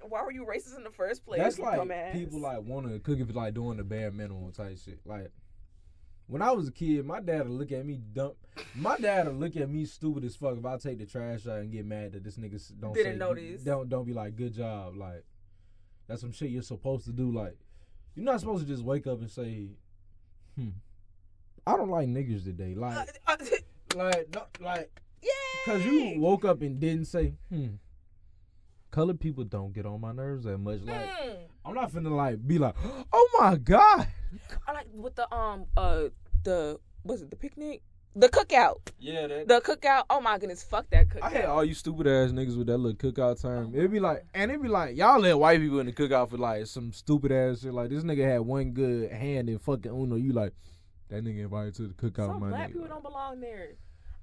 Why 0.00 0.22
were 0.22 0.32
you 0.32 0.46
racist 0.46 0.74
in 0.74 0.82
the 0.82 0.90
first 0.90 1.26
place? 1.26 1.38
that's 1.38 1.58
like 1.58 1.78
dumbass? 1.78 2.12
people 2.12 2.40
like 2.40 2.62
want 2.62 2.88
to 2.88 2.98
cook 3.00 3.18
if 3.20 3.34
like 3.34 3.52
doing 3.52 3.76
the 3.76 3.84
bare 3.84 4.10
minimum 4.10 4.50
type 4.52 4.78
shit. 4.82 4.98
Like 5.04 5.30
when 6.28 6.42
I 6.42 6.50
was 6.52 6.68
a 6.68 6.72
kid, 6.72 7.04
my 7.06 7.20
dad 7.20 7.48
would 7.48 7.58
look 7.58 7.72
at 7.72 7.84
me 7.86 8.00
dumb. 8.12 8.32
My 8.74 8.96
dad 8.96 9.26
would 9.26 9.36
look 9.36 9.56
at 9.56 9.68
me 9.70 9.84
stupid 9.84 10.24
as 10.24 10.34
fuck 10.36 10.56
if 10.58 10.64
I 10.64 10.76
take 10.76 10.98
the 10.98 11.06
trash 11.06 11.46
out 11.46 11.58
and 11.58 11.70
get 11.70 11.86
mad 11.86 12.12
that 12.12 12.24
this 12.24 12.36
nigga 12.36 12.60
don't 12.80 12.94
Didn't 12.94 13.14
say, 13.14 13.18
notice. 13.18 13.62
Don't 13.62 13.88
don't 13.88 14.04
be 14.04 14.12
like 14.12 14.34
good 14.36 14.54
job. 14.54 14.96
Like 14.96 15.24
that's 16.08 16.20
some 16.20 16.32
shit 16.32 16.50
you're 16.50 16.62
supposed 16.62 17.04
to 17.06 17.12
do. 17.12 17.30
Like 17.30 17.56
you're 18.14 18.24
not 18.24 18.40
supposed 18.40 18.66
to 18.66 18.72
just 18.72 18.82
wake 18.84 19.06
up 19.06 19.20
and 19.20 19.30
say, 19.30 19.68
hmm, 20.56 20.70
I 21.66 21.76
don't 21.76 21.90
like 21.90 22.08
niggas 22.08 22.44
today. 22.44 22.74
Like 22.74 23.08
Uh, 23.26 23.32
uh, 23.32 23.36
like 23.96 24.36
like 24.60 25.00
yeah. 25.22 25.30
Cause 25.64 25.84
you 25.84 26.18
woke 26.20 26.44
up 26.44 26.62
and 26.62 26.80
didn't 26.80 27.06
say, 27.06 27.34
hmm. 27.50 27.66
Colored 28.90 29.20
people 29.20 29.44
don't 29.44 29.72
get 29.74 29.84
on 29.84 30.00
my 30.00 30.12
nerves 30.12 30.44
that 30.44 30.58
much. 30.58 30.80
Like 30.82 31.06
Mm. 31.06 31.36
I'm 31.66 31.74
not 31.74 31.92
finna 31.92 32.14
like 32.14 32.46
be 32.46 32.58
like, 32.58 32.74
oh 33.12 33.28
my 33.40 33.56
god. 33.56 34.08
I 34.66 34.72
like 34.72 34.86
with 34.92 35.14
the 35.14 35.32
um 35.34 35.66
uh 35.76 36.04
the 36.44 36.78
was 37.04 37.22
it 37.22 37.30
the 37.30 37.36
picnic 37.36 37.82
the 38.14 38.28
cookout 38.30 38.76
Yeah, 38.98 39.26
that. 39.26 39.46
the 39.46 39.60
cookout 39.60 40.04
oh 40.08 40.20
my 40.20 40.38
goodness 40.38 40.62
fuck 40.62 40.88
that 40.90 41.08
cookout 41.10 41.22
I 41.22 41.28
had 41.28 41.44
all 41.44 41.64
you 41.64 41.74
stupid 41.74 42.06
ass 42.06 42.30
niggas 42.30 42.56
with 42.56 42.66
that 42.68 42.78
little 42.78 42.96
cookout 42.96 43.40
term. 43.42 43.74
It'd 43.74 43.90
be 43.92 44.00
like, 44.00 44.24
and 44.32 44.50
it'd 44.50 44.62
be 44.62 44.68
like, 44.68 44.96
y'all 44.96 45.20
let 45.20 45.38
white 45.38 45.60
people 45.60 45.80
in 45.80 45.86
the 45.86 45.92
cookout 45.92 46.30
for 46.30 46.38
like 46.38 46.66
some 46.66 46.92
stupid 46.92 47.30
ass 47.30 47.60
shit. 47.60 47.74
Like 47.74 47.90
this 47.90 48.04
nigga 48.04 48.24
had 48.26 48.40
one 48.40 48.70
good 48.70 49.10
hand 49.12 49.50
in 49.50 49.58
fucking 49.58 49.90
Uno. 49.92 50.16
You 50.16 50.32
like, 50.32 50.54
that 51.10 51.22
nigga 51.24 51.40
invited 51.40 51.74
to 51.74 51.82
the 51.88 51.94
cookout, 51.94 52.28
some 52.28 52.40
my 52.40 52.48
black 52.48 52.70
nigga. 52.70 52.72
people 52.72 52.88
don't 52.88 53.02
belong 53.02 53.40
there. 53.40 53.72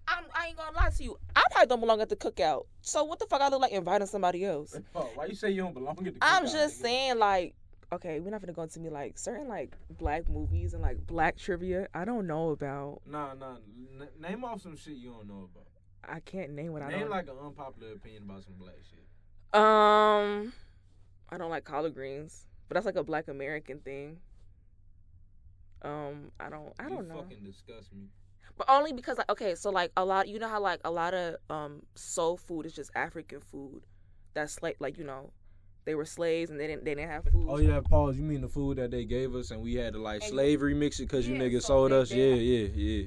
I'm, 0.07 0.25
I 0.33 0.47
ain't 0.47 0.57
gonna 0.57 0.75
lie 0.75 0.89
to 0.89 1.03
you. 1.03 1.17
I 1.35 1.43
probably 1.51 1.67
don't 1.67 1.79
belong 1.79 2.01
at 2.01 2.09
the 2.09 2.15
cookout. 2.15 2.65
So 2.81 3.03
what 3.03 3.19
the 3.19 3.25
fuck 3.27 3.41
I 3.41 3.49
look 3.49 3.61
like 3.61 3.71
inviting 3.71 4.07
somebody 4.07 4.43
else? 4.43 4.75
Why 4.91 5.25
you 5.27 5.35
say 5.35 5.51
you 5.51 5.61
don't 5.61 5.73
belong 5.73 5.97
at 5.99 6.15
the 6.15 6.19
I'm 6.21 6.45
just 6.45 6.81
saying, 6.81 7.19
like, 7.19 7.53
okay, 7.93 8.19
we're 8.19 8.29
not 8.31 8.41
gonna 8.41 8.53
go 8.53 8.63
into 8.63 8.79
me 8.79 8.89
like 8.89 9.17
certain 9.17 9.47
like 9.47 9.75
black 9.89 10.29
movies 10.29 10.73
and 10.73 10.81
like 10.81 11.05
black 11.07 11.37
trivia. 11.37 11.87
I 11.93 12.05
don't 12.05 12.27
know 12.27 12.49
about. 12.51 13.01
Nah, 13.05 13.33
nah. 13.33 13.57
N- 13.99 14.07
name 14.19 14.43
off 14.43 14.61
some 14.61 14.75
shit 14.75 14.95
you 14.95 15.11
don't 15.11 15.27
know 15.27 15.49
about. 15.51 15.67
I 16.05 16.19
can't 16.19 16.51
name 16.51 16.73
what 16.73 16.81
I 16.81 16.89
Name 16.89 16.99
don't. 17.01 17.09
like 17.11 17.27
an 17.29 17.35
unpopular 17.43 17.93
opinion 17.93 18.23
about 18.23 18.43
some 18.43 18.55
black 18.59 18.75
shit. 18.89 19.59
um, 19.59 20.51
I 21.29 21.37
don't 21.37 21.49
like 21.49 21.63
collard 21.63 21.93
greens, 21.93 22.47
but 22.67 22.73
that's 22.75 22.85
like 22.85 22.95
a 22.97 23.03
black 23.03 23.27
American 23.29 23.79
thing. 23.79 24.17
Um, 25.81 26.31
I 26.39 26.49
don't. 26.49 26.73
I 26.79 26.83
you 26.83 26.89
don't 26.89 27.07
know. 27.07 27.15
fucking 27.21 27.43
disgust 27.43 27.93
me. 27.93 28.07
But 28.57 28.69
only 28.69 28.93
because 28.93 29.17
like 29.17 29.29
okay, 29.31 29.55
so 29.55 29.69
like 29.71 29.91
a 29.97 30.05
lot 30.05 30.27
you 30.27 30.39
know 30.39 30.47
how 30.47 30.59
like 30.61 30.79
a 30.85 30.91
lot 30.91 31.13
of 31.13 31.37
um 31.49 31.81
soul 31.95 32.37
food 32.37 32.65
is 32.65 32.73
just 32.73 32.91
African 32.95 33.41
food. 33.41 33.83
That's 34.33 34.61
like 34.61 34.77
like 34.79 34.97
you 34.97 35.03
know, 35.03 35.31
they 35.85 35.95
were 35.95 36.05
slaves 36.05 36.49
and 36.51 36.59
they 36.59 36.67
didn't 36.67 36.85
they 36.85 36.95
didn't 36.95 37.09
have 37.09 37.23
food. 37.25 37.45
Oh 37.47 37.57
yeah, 37.57 37.79
pause. 37.81 38.15
You 38.17 38.23
mean 38.23 38.41
the 38.41 38.47
food 38.47 38.77
that 38.77 38.91
they 38.91 39.05
gave 39.05 39.35
us 39.35 39.51
and 39.51 39.61
we 39.61 39.75
had 39.75 39.93
to 39.93 39.99
like 39.99 40.21
And- 40.21 40.29
slavery 40.31 40.73
mix 40.73 40.99
it 40.99 41.03
because 41.03 41.27
you 41.27 41.35
niggas 41.35 41.61
so 41.63 41.67
sold 41.67 41.91
us? 41.91 42.11
Yeah, 42.11 42.25
yeah, 42.35 42.67
yeah. 42.73 43.03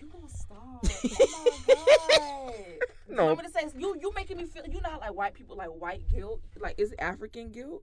You 0.00 0.06
gonna 0.12 0.28
stop? 0.28 0.84
Oh 0.84 1.54
my 1.68 1.74
god! 1.74 3.16
No. 3.16 3.28
I'm 3.30 3.36
gonna 3.36 3.50
say 3.50 3.66
you 3.76 3.96
you 4.00 4.12
making 4.14 4.36
me 4.36 4.44
feel 4.44 4.64
you 4.68 4.80
know 4.80 4.90
how 4.90 5.00
like 5.00 5.14
white 5.14 5.34
people 5.34 5.56
like 5.56 5.68
white 5.68 6.06
guilt 6.08 6.40
like 6.60 6.74
is 6.78 6.92
it 6.92 7.00
African 7.00 7.50
guilt? 7.50 7.82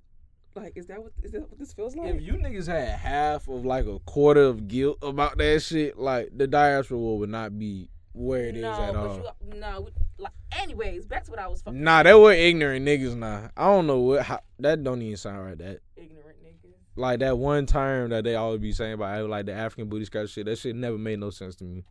Like 0.56 0.74
is 0.76 0.86
that 0.88 1.02
what 1.04 1.12
is 1.24 1.32
that 1.32 1.42
what 1.50 1.60
this 1.60 1.74
feels 1.74 1.96
like? 1.96 2.14
If 2.16 2.22
you 2.22 2.34
niggas 2.34 2.68
had 2.68 2.88
half 3.00 3.48
of 3.50 3.66
like 3.66 3.86
a 3.86 4.00
quarter 4.00 4.44
of 4.44 4.68
guilt 4.68 5.00
about 5.02 5.38
that 5.38 5.62
shit, 5.62 5.98
like 5.98 6.30
the 6.36 6.48
diaspora 6.48 6.98
would 6.98 7.30
not 7.30 7.58
be 7.60 7.90
where 8.14 8.46
it 8.46 8.56
is 8.56 8.62
no, 8.62 8.72
at 8.72 8.94
but 8.94 9.06
all. 9.08 9.36
you 9.52 9.60
no. 9.60 9.90
Like, 10.18 10.34
anyways, 10.52 11.06
back 11.06 11.26
to 11.26 11.32
what 11.32 11.40
I 11.40 11.48
was 11.48 11.62
fucking 11.62 11.84
Nah, 11.84 12.04
they 12.04 12.14
were 12.14 12.32
ignorant 12.32 12.86
niggas. 12.86 13.16
Nah, 13.16 13.50
I 13.58 13.66
don't 13.66 13.88
know 13.88 14.00
what 14.00 14.24
how, 14.24 14.40
that 14.60 14.84
don't 14.84 15.02
even 15.02 15.18
sound 15.18 15.46
right. 15.46 15.58
That 15.58 15.80
ignorant 15.96 16.38
niggas. 16.44 16.74
like 16.96 17.20
that 17.20 17.38
one 17.38 17.66
term 17.66 18.12
that 18.12 18.24
they 18.24 18.36
always 18.36 18.62
be 18.62 18.72
saying 18.72 18.94
about 18.94 19.30
like 19.30 19.46
the 19.46 19.54
African 19.54 19.90
booty 19.90 20.06
scratch 20.06 20.30
shit. 20.30 20.46
That 20.46 20.58
shit 20.58 20.76
never 20.76 20.98
made 20.98 21.20
no 21.20 21.30
sense 21.30 21.56
to 21.58 21.64
me, 21.66 21.84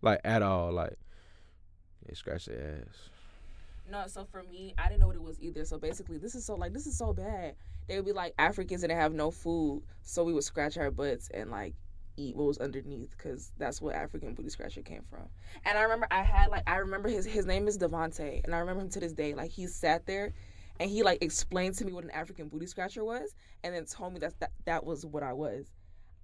like 0.00 0.20
at 0.24 0.42
all. 0.42 0.72
Like 0.72 0.96
they 2.06 2.14
scratch 2.14 2.46
their 2.46 2.82
ass. 2.88 3.10
No, 3.90 4.06
so 4.06 4.24
for 4.24 4.44
me, 4.44 4.72
I 4.78 4.88
didn't 4.88 5.00
know 5.00 5.08
what 5.08 5.16
it 5.16 5.22
was 5.22 5.40
either. 5.40 5.64
So 5.64 5.76
basically, 5.76 6.16
this 6.18 6.34
is 6.34 6.44
so 6.44 6.54
like 6.54 6.72
this 6.72 6.86
is 6.86 6.96
so 6.96 7.12
bad. 7.12 7.56
They 7.88 7.96
would 7.96 8.06
be 8.06 8.12
like 8.12 8.34
Africans 8.38 8.82
didn't 8.82 8.96
have 8.96 9.12
no 9.12 9.30
food, 9.30 9.82
so 10.02 10.24
we 10.24 10.32
would 10.32 10.44
scratch 10.44 10.78
our 10.78 10.90
butts 10.90 11.28
and 11.34 11.50
like 11.50 11.74
eat 12.20 12.36
what 12.36 12.46
was 12.46 12.58
underneath 12.58 13.10
because 13.16 13.52
that's 13.58 13.80
what 13.80 13.94
African 13.94 14.34
booty 14.34 14.50
scratcher 14.50 14.82
came 14.82 15.02
from. 15.08 15.28
And 15.64 15.78
I 15.78 15.82
remember 15.82 16.06
I 16.10 16.22
had 16.22 16.50
like 16.50 16.68
I 16.68 16.76
remember 16.76 17.08
his 17.08 17.24
his 17.24 17.46
name 17.46 17.66
is 17.66 17.78
Devonte, 17.78 18.44
and 18.44 18.54
I 18.54 18.58
remember 18.58 18.82
him 18.82 18.90
to 18.90 19.00
this 19.00 19.12
day. 19.12 19.34
Like 19.34 19.50
he 19.50 19.66
sat 19.66 20.06
there, 20.06 20.32
and 20.78 20.90
he 20.90 21.02
like 21.02 21.22
explained 21.22 21.74
to 21.76 21.84
me 21.84 21.92
what 21.92 22.04
an 22.04 22.10
African 22.10 22.48
booty 22.48 22.66
scratcher 22.66 23.04
was, 23.04 23.34
and 23.64 23.74
then 23.74 23.84
told 23.84 24.12
me 24.12 24.20
that 24.20 24.38
that 24.40 24.52
that 24.66 24.84
was 24.84 25.04
what 25.06 25.22
I 25.22 25.32
was. 25.32 25.66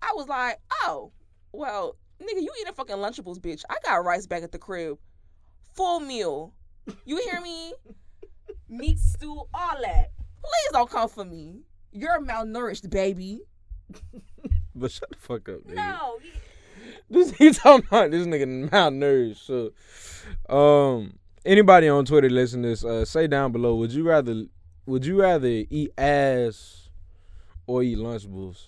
I 0.02 0.12
was 0.14 0.28
like, 0.28 0.58
oh, 0.84 1.12
well, 1.52 1.96
nigga, 2.20 2.42
you 2.42 2.50
eating 2.60 2.74
fucking 2.74 2.96
Lunchables, 2.96 3.38
bitch. 3.38 3.62
I 3.70 3.76
got 3.84 4.04
rice 4.04 4.26
back 4.26 4.42
at 4.42 4.52
the 4.52 4.58
crib. 4.58 4.98
Full 5.74 6.00
meal. 6.00 6.52
You 7.04 7.20
hear 7.22 7.40
me? 7.40 7.72
Meat 8.68 8.98
stew, 8.98 9.42
all 9.54 9.80
that. 9.82 10.12
Please 10.42 10.72
don't 10.72 10.90
come 10.90 11.08
for 11.08 11.24
me. 11.24 11.62
You're 11.92 12.20
malnourished, 12.20 12.90
baby. 12.90 13.40
But 14.80 14.90
shut 14.92 15.09
the 15.11 15.16
fuck 15.16 15.49
up, 15.49 15.61
nigga. 15.66 15.75
No. 15.75 16.18
This 17.09 17.30
he 17.33 17.50
talking 17.52 17.87
about 17.87 18.11
this 18.11 18.26
nigga 18.26 18.68
malnourished. 18.68 19.37
So, 19.38 19.73
um, 20.54 21.18
anybody 21.45 21.88
on 21.88 22.04
Twitter 22.04 22.28
listen 22.28 22.62
to 22.62 22.68
this, 22.68 22.85
uh, 22.85 23.04
say 23.04 23.26
down 23.28 23.52
below. 23.52 23.76
Would 23.76 23.92
you 23.92 24.04
rather 24.09 24.45
would 24.87 25.06
you 25.06 25.21
rather 25.21 25.47
eat 25.47 25.92
ass 25.99 26.88
or 27.66 27.83
eat 27.83 27.99
Lunchables? 27.99 28.66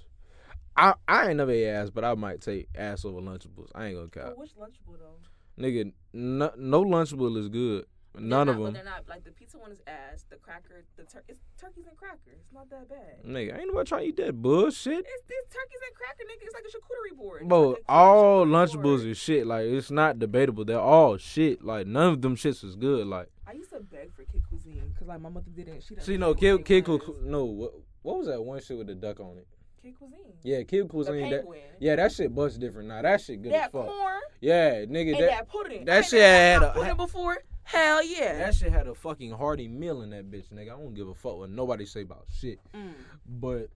I 0.77 0.95
I 1.09 1.29
ain't 1.29 1.37
never 1.37 1.50
ate 1.50 1.69
ass, 1.69 1.91
but 1.91 2.05
I 2.05 2.15
might 2.15 2.41
take 2.41 2.69
ass 2.77 3.05
over 3.05 3.21
Lunchables. 3.21 3.71
I 3.75 3.87
ain't 3.87 3.97
gonna 3.97 4.07
Oh, 4.07 4.09
count. 4.29 4.38
which 4.38 4.55
Lunchable 4.57 4.99
though? 4.99 5.62
Nigga, 5.62 5.93
no, 6.12 6.53
no 6.57 6.85
Lunchable 6.85 7.37
is 7.38 7.49
good. 7.49 7.87
None 8.20 8.46
They're 8.46 8.56
of 8.56 8.62
them. 8.62 8.75
They're 8.75 8.84
not 8.84 9.04
like 9.08 9.25
the 9.25 9.30
pizza 9.30 9.58
one 9.58 9.70
is 9.72 9.80
ass. 9.87 10.25
The 10.30 10.37
cracker, 10.37 10.84
the 10.96 11.04
tur- 11.04 11.25
it's 11.28 11.40
turkeys 11.60 11.87
and 11.87 11.96
crackers. 11.96 12.38
It's 12.44 12.52
not 12.52 12.68
that 12.70 12.88
bad. 12.88 13.25
Nigga, 13.26 13.58
ain't 13.58 13.68
nobody 13.68 13.88
trying 13.88 14.02
to 14.02 14.08
eat 14.08 14.16
that 14.18 14.40
bullshit. 14.40 14.98
It's 14.98 15.22
these 15.28 15.46
turkeys 15.50 15.80
and 15.87 15.94
cracker 15.94 16.25
nigga. 16.25 16.42
It's 16.44 16.54
like 16.54 16.64
a 16.64 16.68
charcuterie 16.68 17.16
board. 17.16 17.42
It's 17.42 17.48
Bro, 17.48 17.68
like 17.70 17.82
all 17.88 18.46
Lunchables 18.46 19.06
is 19.08 19.18
shit. 19.18 19.46
Like 19.46 19.66
it's 19.66 19.90
not 19.90 20.18
debatable. 20.18 20.64
They're 20.64 20.80
all 20.80 21.16
shit. 21.16 21.62
Like 21.64 21.87
none 21.87 22.12
of 22.12 22.22
them 22.22 22.37
shits 22.37 22.64
is 22.64 22.76
good. 22.76 23.06
Like 23.06 23.28
I 23.46 23.52
used 23.52 23.70
to 23.70 23.80
beg 23.80 24.12
for 24.14 24.25
Kid 24.25 24.42
Cuisine 24.48 24.90
because 24.92 25.08
like 25.08 25.20
my 25.20 25.28
mother 25.28 25.50
didn't. 25.54 25.82
She 25.82 25.94
didn't 25.94 26.04
see, 26.06 26.16
no 26.16 26.34
kid, 26.34 26.64
kid, 26.64 26.87
was. 26.87 27.00
no. 27.22 27.44
What, 27.44 27.75
what 28.02 28.18
was 28.18 28.26
that 28.26 28.40
one 28.42 28.60
shit 28.62 28.76
with 28.78 28.87
the 28.88 28.94
duck 28.94 29.20
on 29.20 29.38
it? 29.38 29.46
Kid 29.82 29.94
Cuisine. 29.98 30.18
Yeah, 30.42 30.62
kid 30.64 30.88
cuisine. 30.88 31.30
That, 31.30 31.44
yeah, 31.80 31.96
that 31.96 32.12
shit 32.12 32.34
bust 32.34 32.58
different. 32.60 32.88
Nah, 32.88 33.02
that 33.02 33.20
shit 33.20 33.42
good 33.42 33.52
as 33.52 33.62
fuck. 33.70 33.87
corn 33.87 34.20
Yeah, 34.40 34.84
nigga, 34.84 35.18
that 35.18 35.30
that, 35.30 35.48
pudding. 35.48 35.84
that 35.87 35.98
I 35.98 36.02
shit 36.02 36.20
had 36.20 36.52
had 36.60 36.62
a- 36.62 36.72
pudding 36.72 36.96
before. 36.96 37.38
Hell 37.68 38.02
yeah. 38.02 38.38
that 38.38 38.54
shit 38.54 38.72
had 38.72 38.87
a 38.87 38.94
fucking 38.94 39.30
hearty 39.32 39.68
meal 39.68 40.00
in 40.00 40.08
that 40.10 40.30
bitch, 40.30 40.48
nigga. 40.50 40.72
I 40.75 40.78
don't 40.80 40.94
give 40.94 41.06
a 41.08 41.14
fuck 41.14 41.37
what 41.37 41.50
nobody 41.50 41.84
say 41.84 42.00
about 42.00 42.25
shit. 42.34 42.58
Mm. 42.75 42.94
But 43.26 43.68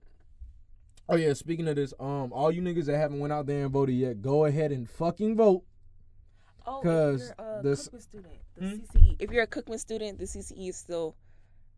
oh 1.09 1.15
yeah, 1.15 1.33
speaking 1.33 1.67
of 1.67 1.75
this, 1.75 1.93
um, 1.99 2.33
all 2.33 2.51
you 2.51 2.61
niggas 2.63 2.85
that 2.85 2.97
haven't 2.97 3.19
went 3.19 3.31
out 3.31 3.45
there 3.45 3.63
and 3.65 3.71
voted 3.71 3.95
yet, 3.95 4.21
go 4.21 4.45
ahead 4.45 4.71
and 4.71 4.89
fucking 4.89 5.35
vote. 5.35 5.63
Oh, 6.65 6.79
'Cause 6.81 7.29
if 7.29 7.35
you're 7.37 7.59
a 7.59 7.61
this- 7.61 7.87
Cookman 7.89 8.01
student, 8.01 8.39
the 8.55 8.65
Hmm? 8.69 8.75
CCE. 8.75 9.15
If 9.19 9.31
you're 9.31 9.43
a 9.43 9.47
Cookman 9.47 9.79
student, 9.79 10.17
the 10.17 10.25
CCE 10.25 10.69
is 10.69 10.75
still 10.77 11.15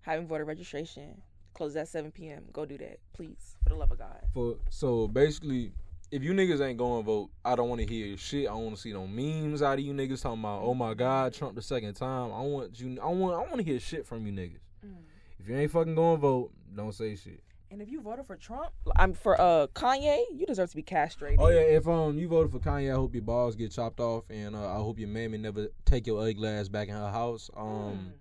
having 0.02 0.26
voter 0.28 0.46
registration. 0.46 1.22
Closes 1.54 1.76
at 1.78 1.88
7 1.90 2.12
p.m. 2.12 2.46
Go 2.54 2.66
do 2.66 2.78
that, 2.78 3.00
please, 3.14 3.56
for 3.64 3.70
the 3.70 3.76
love 3.76 3.92
of 3.92 3.98
God. 3.98 4.22
For 4.34 4.58
so 4.70 5.08
basically, 5.10 5.74
if 6.12 6.24
you 6.24 6.34
niggas 6.34 6.62
ain't 6.62 6.78
going 6.78 7.04
to 7.04 7.06
vote, 7.06 7.30
I 7.44 7.56
don't 7.56 7.70
want 7.70 7.82
to 7.82 7.88
hear 7.88 8.16
shit. 8.18 8.48
I 8.48 8.52
don't 8.54 8.64
want 8.66 8.76
to 8.76 8.82
see 8.82 8.94
no 8.94 9.08
memes 9.08 9.62
out 9.62 9.80
of 9.80 9.86
you 9.86 9.94
niggas 9.94 10.22
talking 10.22 10.40
about, 10.40 10.62
oh 10.64 10.74
my 10.74 10.94
god, 10.94 11.34
Trump 11.34 11.56
the 11.56 11.62
second 11.62 11.94
time. 11.96 12.32
I 12.34 12.42
want 12.42 12.80
you. 12.80 12.98
I 13.02 13.08
want. 13.08 13.36
I 13.36 13.40
want 13.40 13.58
to 13.58 13.64
hear 13.64 13.80
shit 13.80 14.06
from 14.06 14.26
you 14.26 14.34
niggas. 14.34 14.60
Mm. 14.86 14.96
If 15.40 15.50
you 15.50 15.56
ain't 15.58 15.72
fucking 15.72 15.96
going 15.96 16.18
to 16.18 16.22
vote, 16.22 16.52
don't 16.76 16.94
say 16.94 17.16
shit. 17.16 17.42
And 17.72 17.82
if 17.82 17.90
you 17.90 18.00
voted 18.00 18.28
for 18.28 18.38
Trump, 18.38 18.70
I'm 18.96 19.14
for 19.14 19.42
uh 19.42 19.68
Kanye. 19.74 20.24
You 20.34 20.46
deserve 20.46 20.70
to 20.70 20.76
be 20.76 20.84
castrated. 20.84 21.40
Oh 21.42 21.50
yeah, 21.50 21.62
if 21.62 21.88
um 21.88 22.18
you 22.18 22.28
voted 22.28 22.52
for 22.52 22.60
Kanye, 22.60 22.92
I 22.92 22.96
hope 22.96 23.14
your 23.16 23.24
balls 23.24 23.56
get 23.56 23.72
chopped 23.72 24.00
off, 24.00 24.24
and 24.30 24.56
uh, 24.56 24.70
I 24.72 24.76
hope 24.76 25.00
your 25.00 25.10
mammy 25.10 25.40
never 25.40 25.68
take 25.84 26.06
your 26.08 26.26
ugly 26.26 26.48
ass 26.48 26.70
back 26.70 26.88
in 26.88 26.94
her 26.96 27.10
house. 27.12 27.50
Um, 27.58 27.66
Mm. 27.66 28.12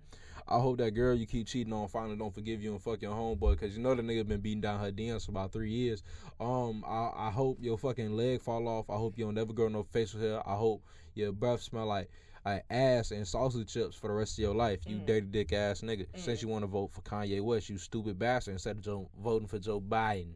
I 0.47 0.59
hope 0.59 0.77
that 0.77 0.91
girl 0.91 1.15
you 1.15 1.25
keep 1.25 1.47
cheating 1.47 1.73
on 1.73 1.87
finally 1.87 2.15
don't 2.17 2.33
forgive 2.33 2.61
you 2.61 2.71
and 2.71 2.81
fuck 2.81 3.01
your 3.01 3.13
homeboy, 3.13 3.51
because 3.53 3.75
you 3.75 3.81
know 3.81 3.95
the 3.95 4.01
nigga 4.03 4.27
been 4.27 4.41
beating 4.41 4.61
down 4.61 4.79
her 4.79 4.91
DMs 4.91 5.25
for 5.25 5.31
about 5.31 5.51
three 5.51 5.71
years. 5.71 6.03
Um, 6.39 6.83
I 6.87 7.11
I 7.15 7.31
hope 7.31 7.57
your 7.61 7.77
fucking 7.77 8.15
leg 8.15 8.41
fall 8.41 8.67
off. 8.67 8.89
I 8.89 8.95
hope 8.95 9.17
you 9.17 9.25
don't 9.25 9.37
ever 9.37 9.53
grow 9.53 9.67
no 9.69 9.83
facial 9.83 10.19
hair. 10.19 10.47
I 10.47 10.55
hope 10.55 10.83
your 11.15 11.31
breath 11.31 11.61
smell 11.61 11.85
like. 11.87 12.09
Like 12.47 12.63
ass 12.69 13.09
and 13.09 13.27
sausage 13.27 13.73
chips 13.73 13.95
for 13.95 14.07
the 14.07 14.13
rest 14.13 14.37
of 14.37 14.43
your 14.43 14.53
life, 14.53 14.81
you 14.85 14.97
Mm. 14.97 15.05
dirty 15.07 15.25
dick 15.25 15.51
ass 15.51 15.81
nigga. 15.81 16.05
Since 16.15 16.41
Mm. 16.41 16.41
you 16.43 16.47
want 16.49 16.61
to 16.61 16.67
vote 16.67 16.91
for 16.91 17.01
Kanye 17.01 17.41
West, 17.41 17.69
you 17.69 17.79
stupid 17.79 18.19
bastard, 18.19 18.51
instead 18.51 18.75
of 18.77 18.83
Joe, 18.83 19.09
voting 19.19 19.47
for 19.47 19.57
Joe 19.57 19.81
Biden, 19.81 20.35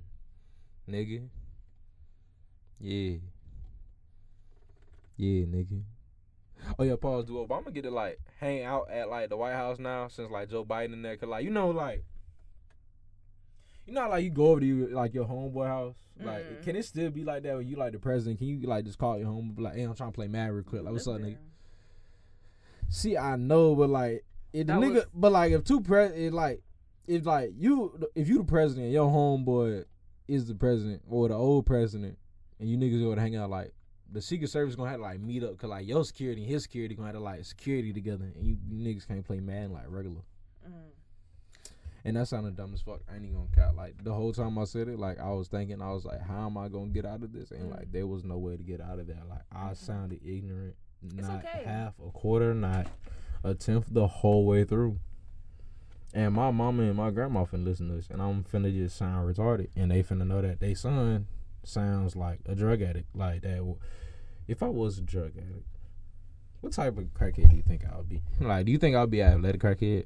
nigga. 0.89 1.29
Yeah. 2.79 3.17
Yeah, 5.17 5.45
nigga. 5.45 5.83
Oh 6.77 6.83
yeah, 6.83 6.95
pause. 6.99 7.25
Do 7.25 7.33
Obama 7.45 7.73
get 7.73 7.83
to 7.83 7.91
like 7.91 8.19
hang 8.39 8.63
out 8.63 8.89
at 8.91 9.09
like 9.09 9.29
the 9.29 9.37
White 9.37 9.53
House 9.53 9.79
now 9.79 10.07
since 10.07 10.29
like 10.31 10.49
Joe 10.49 10.63
Biden 10.65 10.93
in 10.93 11.01
there? 11.01 11.17
Cause 11.17 11.29
like 11.29 11.43
you 11.43 11.49
know 11.51 11.69
like, 11.69 12.03
you 13.85 13.93
know 13.93 14.01
how, 14.01 14.09
like 14.09 14.23
you 14.23 14.29
go 14.29 14.47
over 14.47 14.59
to 14.59 14.65
you 14.65 14.87
like 14.87 15.13
your 15.13 15.25
homeboy 15.25 15.67
house. 15.67 15.95
Like, 16.21 16.43
Mm. 16.43 16.63
can 16.63 16.75
it 16.75 16.83
still 16.83 17.09
be 17.11 17.23
like 17.23 17.43
that 17.43 17.55
when 17.55 17.65
you 17.67 17.77
like 17.77 17.93
the 17.93 17.99
president? 17.99 18.39
Can 18.39 18.47
you 18.47 18.67
like 18.67 18.83
just 18.85 18.97
call 18.97 19.17
your 19.17 19.27
home 19.27 19.53
be 19.55 19.61
like, 19.63 19.75
hey, 19.75 19.83
I'm 19.83 19.95
trying 19.95 20.11
to 20.11 20.15
play 20.15 20.27
Madden 20.27 20.53
real 20.53 20.63
quick. 20.65 20.83
Like, 20.83 20.91
what's 20.93 21.07
up, 21.07 21.21
nigga? 21.21 21.37
See, 22.89 23.15
I 23.17 23.35
know, 23.37 23.75
but 23.75 23.89
like, 23.89 24.25
if 24.51 24.67
the 24.67 24.73
That 24.73 24.79
nigga, 24.81 24.93
was- 24.95 25.05
but 25.13 25.31
like, 25.31 25.51
if 25.53 25.63
two 25.63 25.79
pres, 25.81 26.11
it 26.11 26.33
like, 26.33 26.61
if 27.07 27.25
like 27.25 27.51
you, 27.55 27.97
if 28.15 28.27
you 28.27 28.39
the 28.39 28.43
president, 28.43 28.91
your 28.91 29.09
homeboy 29.09 29.85
is 30.27 30.45
the 30.47 30.55
president 30.55 31.01
or 31.09 31.29
the 31.29 31.35
old 31.35 31.65
president, 31.65 32.17
and 32.59 32.69
you 32.69 32.77
niggas 32.77 33.01
go 33.01 33.15
to 33.15 33.21
hang 33.21 33.35
out, 33.35 33.49
like, 33.49 33.73
the 34.11 34.21
Secret 34.21 34.49
Service 34.49 34.75
gonna 34.75 34.89
have 34.89 34.99
to 34.99 35.03
like 35.03 35.19
meet 35.19 35.43
up, 35.43 35.57
cause 35.57 35.69
like 35.69 35.87
your 35.87 36.03
security 36.03 36.41
and 36.43 36.51
his 36.51 36.63
security 36.63 36.95
gonna 36.95 37.07
have 37.07 37.15
to 37.15 37.21
like 37.21 37.45
security 37.45 37.93
together, 37.93 38.25
and 38.35 38.45
you, 38.45 38.57
you 38.67 38.77
niggas 38.77 39.07
can't 39.07 39.25
play 39.25 39.39
Madden 39.39 39.71
like 39.73 39.85
regular. 39.87 40.21
Mm. 40.67 40.73
And 42.05 42.15
that 42.15 42.27
sounded 42.27 42.55
dumb 42.55 42.73
as 42.73 42.81
fuck. 42.81 43.01
I 43.11 43.15
ain't 43.15 43.25
even 43.25 43.35
gonna 43.35 43.47
count. 43.55 43.75
Like 43.75 44.03
the 44.03 44.13
whole 44.13 44.31
time 44.33 44.57
I 44.57 44.63
said 44.63 44.87
it, 44.87 44.97
like 44.97 45.19
I 45.19 45.29
was 45.31 45.47
thinking, 45.47 45.81
I 45.81 45.91
was 45.91 46.05
like, 46.05 46.21
how 46.21 46.45
am 46.45 46.57
I 46.57 46.69
gonna 46.69 46.87
get 46.87 47.05
out 47.05 47.23
of 47.23 47.33
this? 47.33 47.51
And 47.51 47.71
Mm. 47.71 47.75
like 47.77 47.91
there 47.91 48.07
was 48.07 48.23
no 48.23 48.37
way 48.37 48.57
to 48.57 48.63
get 48.63 48.81
out 48.81 48.99
of 48.99 49.07
that. 49.07 49.27
Like 49.29 49.41
I 49.51 49.73
sounded 49.73 50.21
ignorant, 50.25 50.75
not 51.01 51.45
okay. 51.45 51.63
half, 51.65 51.93
a 51.99 52.11
quarter, 52.11 52.53
not 52.53 52.87
a 53.43 53.53
tenth 53.53 53.87
the 53.91 54.07
whole 54.07 54.45
way 54.45 54.63
through. 54.63 54.99
And 56.13 56.33
my 56.33 56.49
mama 56.49 56.83
and 56.83 56.95
my 56.95 57.11
grandma 57.11 57.45
finna 57.45 57.65
listen 57.65 57.89
to 57.89 57.95
this, 57.95 58.09
and 58.09 58.21
I'm 58.21 58.43
finna 58.43 58.73
just 58.73 58.97
sound 58.97 59.27
retarded, 59.27 59.67
and 59.75 59.91
they 59.91 60.01
finna 60.01 60.25
know 60.25 60.41
that 60.41 60.59
they 60.59 60.73
son 60.73 61.27
sounds 61.63 62.15
like 62.15 62.39
a 62.45 62.55
drug 62.55 62.81
addict. 62.81 63.15
Like 63.15 63.41
that. 63.41 63.75
If 64.47 64.63
I 64.63 64.67
was 64.67 64.97
a 64.97 65.01
drug 65.01 65.37
addict, 65.37 65.67
what 66.61 66.73
type 66.73 66.97
of 66.97 67.05
crackhead 67.13 67.49
do 67.49 67.55
you 67.55 67.63
think 67.65 67.83
I 67.85 67.95
would 67.97 68.09
be? 68.09 68.21
Like, 68.39 68.65
do 68.65 68.71
you 68.71 68.77
think 68.77 68.95
I'd 68.95 69.09
be 69.09 69.21
an 69.21 69.33
athletic 69.33 69.61
crackhead? 69.61 70.05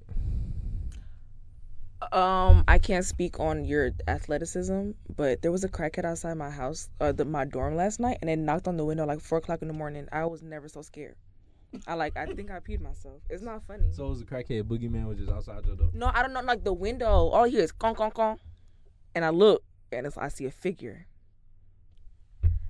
Um, 2.11 2.65
I 2.67 2.79
can't 2.79 3.05
speak 3.05 3.39
on 3.39 3.63
your 3.63 3.91
athleticism, 4.07 4.91
but 5.15 5.41
there 5.41 5.51
was 5.51 5.63
a 5.63 5.69
crackhead 5.69 6.03
outside 6.03 6.33
my 6.35 6.49
house, 6.49 6.89
uh, 6.99 7.13
the, 7.13 7.23
my 7.23 7.45
dorm 7.45 7.75
last 7.75 7.99
night, 7.99 8.17
and 8.21 8.29
it 8.29 8.37
knocked 8.37 8.67
on 8.67 8.75
the 8.75 8.83
window 8.83 9.05
like 9.05 9.21
four 9.21 9.37
o'clock 9.37 9.61
in 9.61 9.67
the 9.69 9.73
morning. 9.73 10.07
I 10.11 10.25
was 10.25 10.43
never 10.43 10.67
so 10.67 10.81
scared. 10.81 11.15
I 11.87 11.95
like, 11.95 12.15
I 12.17 12.25
think 12.25 12.51
I 12.51 12.59
peed 12.59 12.81
myself. 12.81 13.21
It's 13.29 13.41
not 13.41 13.63
funny. 13.65 13.85
So 13.91 14.05
it 14.05 14.09
was 14.09 14.21
a 14.21 14.25
crackhead 14.25 14.63
boogeyman 14.63 15.07
was 15.07 15.17
just 15.17 15.31
outside 15.31 15.65
your 15.65 15.75
door. 15.75 15.89
no, 15.93 16.11
I 16.13 16.21
don't 16.21 16.33
know. 16.33 16.41
Like 16.41 16.63
the 16.63 16.73
window, 16.73 17.07
all 17.07 17.45
I 17.45 17.49
hear 17.49 17.61
is 17.61 17.71
con 17.71 17.95
con 17.95 18.11
con, 18.11 18.37
and 19.15 19.23
I 19.25 19.29
look, 19.29 19.63
and 19.91 20.05
it's 20.05 20.17
I 20.17 20.27
see 20.27 20.45
a 20.45 20.51
figure. 20.51 21.07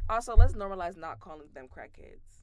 Also, 0.09 0.35
let's 0.35 0.53
normalize 0.53 0.97
not 0.97 1.19
calling 1.19 1.47
them 1.53 1.67
crackheads. 1.67 2.41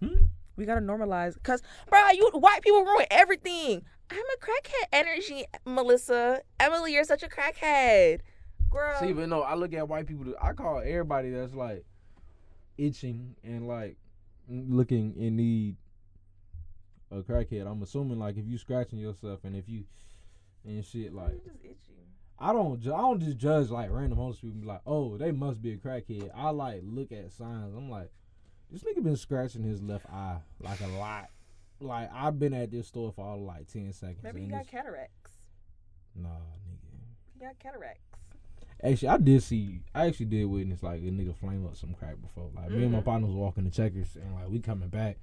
Hmm? 0.00 0.24
We 0.56 0.66
gotta 0.66 0.80
normalize, 0.80 1.40
cause, 1.42 1.62
bro, 1.88 1.98
you 2.10 2.30
white 2.34 2.62
people 2.62 2.84
ruin 2.84 3.06
everything. 3.10 3.82
I'm 4.10 4.18
a 4.18 4.44
crackhead 4.44 4.86
energy, 4.92 5.44
Melissa. 5.64 6.42
Emily, 6.60 6.92
you're 6.92 7.04
such 7.04 7.22
a 7.22 7.28
crackhead, 7.28 8.20
girl. 8.70 9.00
See, 9.00 9.12
but 9.12 9.28
no, 9.28 9.42
I 9.42 9.54
look 9.54 9.72
at 9.72 9.88
white 9.88 10.06
people. 10.06 10.34
I 10.40 10.52
call 10.52 10.80
everybody 10.80 11.30
that's 11.30 11.54
like 11.54 11.84
itching 12.76 13.36
and 13.42 13.66
like 13.66 13.96
looking 14.48 15.14
in 15.16 15.36
need 15.36 15.76
a 17.10 17.22
crackhead. 17.22 17.70
I'm 17.70 17.82
assuming 17.82 18.18
like 18.18 18.36
if 18.36 18.46
you 18.46 18.58
scratching 18.58 18.98
yourself 18.98 19.40
and 19.44 19.56
if 19.56 19.68
you 19.68 19.84
and 20.64 20.84
shit 20.84 21.12
like 21.14 21.30
You're 21.30 21.54
just 21.54 21.64
itchy. 21.64 21.98
I 22.42 22.52
don't 22.52 22.80
ju- 22.80 22.92
I 22.94 22.98
don't 22.98 23.20
just 23.20 23.38
judge 23.38 23.70
like 23.70 23.90
random 23.90 24.18
homeless 24.18 24.38
people 24.40 24.52
and 24.54 24.62
be 24.62 24.66
like 24.68 24.80
oh 24.86 25.16
they 25.16 25.30
must 25.32 25.62
be 25.62 25.72
a 25.72 25.76
crackhead. 25.76 26.30
I 26.34 26.50
like 26.50 26.80
look 26.84 27.12
at 27.12 27.32
signs. 27.32 27.74
I'm 27.74 27.88
like 27.90 28.10
this 28.70 28.82
nigga 28.82 29.02
been 29.02 29.16
scratching 29.16 29.62
his 29.62 29.82
left 29.82 30.06
eye 30.06 30.38
like 30.60 30.80
a 30.80 30.86
lot. 30.98 31.28
Like 31.80 32.10
I've 32.12 32.38
been 32.38 32.54
at 32.54 32.70
this 32.70 32.88
store 32.88 33.12
for 33.12 33.24
all 33.24 33.44
like 33.44 33.66
ten 33.72 33.92
seconds. 33.92 34.22
Maybe 34.22 34.42
he 34.42 34.46
got 34.48 34.60
this- 34.62 34.70
cataracts. 34.70 35.32
nah, 36.14 36.28
nigga. 36.28 37.38
He 37.38 37.44
got 37.44 37.58
cataracts. 37.58 38.00
Actually, 38.84 39.08
I 39.08 39.16
did 39.18 39.42
see. 39.44 39.80
I 39.94 40.06
actually 40.06 40.26
did 40.26 40.44
witness 40.46 40.82
like 40.82 41.00
a 41.02 41.04
nigga 41.04 41.36
flame 41.36 41.64
up 41.66 41.76
some 41.76 41.94
crack 41.94 42.20
before. 42.20 42.50
Like 42.56 42.70
me 42.70 42.82
and 42.82 42.92
my 42.92 43.00
Mhm. 43.00 43.04
partner 43.04 43.26
was 43.28 43.36
walking 43.36 43.62
the 43.64 43.70
checkers, 43.70 44.16
and 44.16 44.34
like 44.34 44.48
we 44.48 44.58
coming 44.58 44.88
back, 44.88 45.18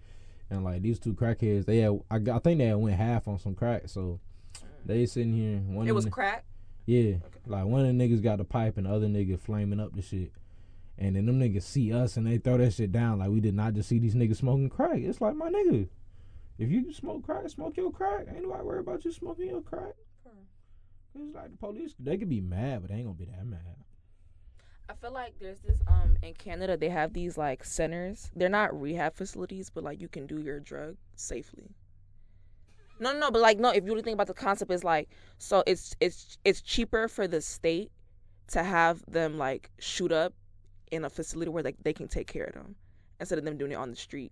and 0.50 0.64
like 0.64 0.82
these 0.82 0.98
two 1.00 1.14
crackheads, 1.14 1.66
they 1.66 1.80
had. 1.80 2.00
I, 2.10 2.16
I 2.16 2.40
think 2.40 2.60
they 2.60 2.68
had 2.68 2.78
went 2.78 2.96
half 2.96 3.28
on 3.28 3.38
some 3.38 3.56
crack, 3.56 3.90
so 3.90 4.22
they 4.86 5.06
sitting 5.06 5.34
here. 5.34 5.58
One 5.60 5.88
It 5.88 5.92
was 5.94 6.06
the, 6.06 6.12
crack. 6.12 6.46
Yeah, 6.90 7.18
like 7.46 7.66
one 7.66 7.86
of 7.86 7.88
the 7.88 7.94
niggas 7.94 8.24
got 8.24 8.40
the 8.40 8.44
pipe, 8.44 8.78
and 8.78 8.88
the 8.88 8.92
other 8.92 9.06
nigga 9.06 9.40
flaming 9.40 9.80
up 9.80 9.96
the 9.96 10.02
shit. 10.02 10.32
And 10.98 11.16
then 11.16 11.28
them 11.28 11.40
niggas 11.40 11.62
see 11.62 11.94
us 11.94 12.18
and 12.18 12.26
they 12.26 12.40
throw 12.40 12.58
that 12.58 12.74
shit 12.74 12.92
down 12.92 13.20
like 13.20 13.30
we 13.30 13.40
did 13.40 13.54
not 13.54 13.74
just 13.74 13.88
see 13.88 14.00
these 14.00 14.16
niggas 14.16 14.38
smoking 14.38 14.70
crack. 14.70 14.98
It's 14.98 15.22
like 15.22 15.36
my 15.36 15.50
nigga, 15.50 15.88
if 16.58 16.70
you 16.70 16.92
smoke 16.92 17.24
crack, 17.24 17.48
smoke 17.48 17.78
your 17.78 17.92
crack. 17.92 18.26
Ain't 18.28 18.42
nobody 18.42 18.64
worry 18.64 18.80
about 18.80 19.06
you 19.06 19.12
smoking 19.12 19.48
your 19.50 19.62
crack. 19.62 19.94
It's 21.16 21.36
like 21.36 21.52
the 21.52 21.58
police, 21.58 21.94
they 22.00 22.18
could 22.18 22.28
be 22.28 22.42
mad, 22.42 22.82
but 22.82 22.90
they 22.90 22.96
ain't 22.98 23.06
gonna 23.06 23.18
be 23.18 23.26
that 23.26 23.46
mad. 23.46 23.60
I 24.90 24.94
feel 24.96 25.14
like 25.14 25.38
there's 25.40 25.60
this 25.60 25.80
um 25.88 26.18
in 26.24 26.34
Canada 26.34 26.76
they 26.76 26.90
have 26.90 27.14
these 27.14 27.38
like 27.38 27.64
centers. 27.64 28.32
They're 28.36 28.50
not 28.50 28.80
rehab 28.80 29.16
facilities, 29.16 29.70
but 29.70 29.84
like 29.84 30.02
you 30.02 30.08
can 30.08 30.26
do 30.26 30.42
your 30.42 30.60
drug 30.60 30.98
safely. 31.16 31.76
No, 33.00 33.14
no, 33.14 33.20
no, 33.20 33.32
but 33.32 33.42
like 33.42 33.60
no, 33.60 33.70
if 33.70 33.84
you 33.86 33.92
really 33.92 34.02
think 34.04 34.16
about 34.16 34.28
the 34.28 34.34
concept 34.34 34.72
is 34.72 34.84
like 34.84 35.10
so 35.38 35.64
it's 35.66 35.96
it's 36.00 36.38
it's 36.44 36.62
cheaper 36.62 37.08
for 37.08 37.28
the 37.28 37.42
state 37.42 37.92
to 38.48 38.64
have 38.64 39.04
them 39.08 39.38
like 39.38 39.70
shoot 39.80 40.12
up 40.12 40.34
in 40.92 41.06
a 41.06 41.10
facility 41.10 41.50
where 41.50 41.64
like 41.64 41.76
they 41.84 41.94
can 41.94 42.08
take 42.08 42.28
care 42.28 42.46
of 42.46 42.54
them 42.54 42.76
instead 43.20 43.38
of 43.38 43.46
them 43.46 43.58
doing 43.58 43.72
it 43.72 43.76
on 43.76 43.90
the 43.90 43.96
street. 43.96 44.32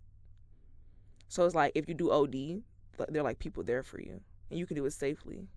So 1.30 1.46
it's 1.46 1.56
like 1.56 1.72
if 1.76 1.88
you 1.88 1.94
do 1.94 2.12
OD, 2.12 2.62
they're 3.10 3.24
like 3.24 3.40
people 3.40 3.64
there 3.64 3.84
for 3.84 4.00
you 4.02 4.20
and 4.50 4.60
you 4.60 4.66
can 4.66 4.76
do 4.76 4.86
it 4.86 4.92
safely. 4.94 5.48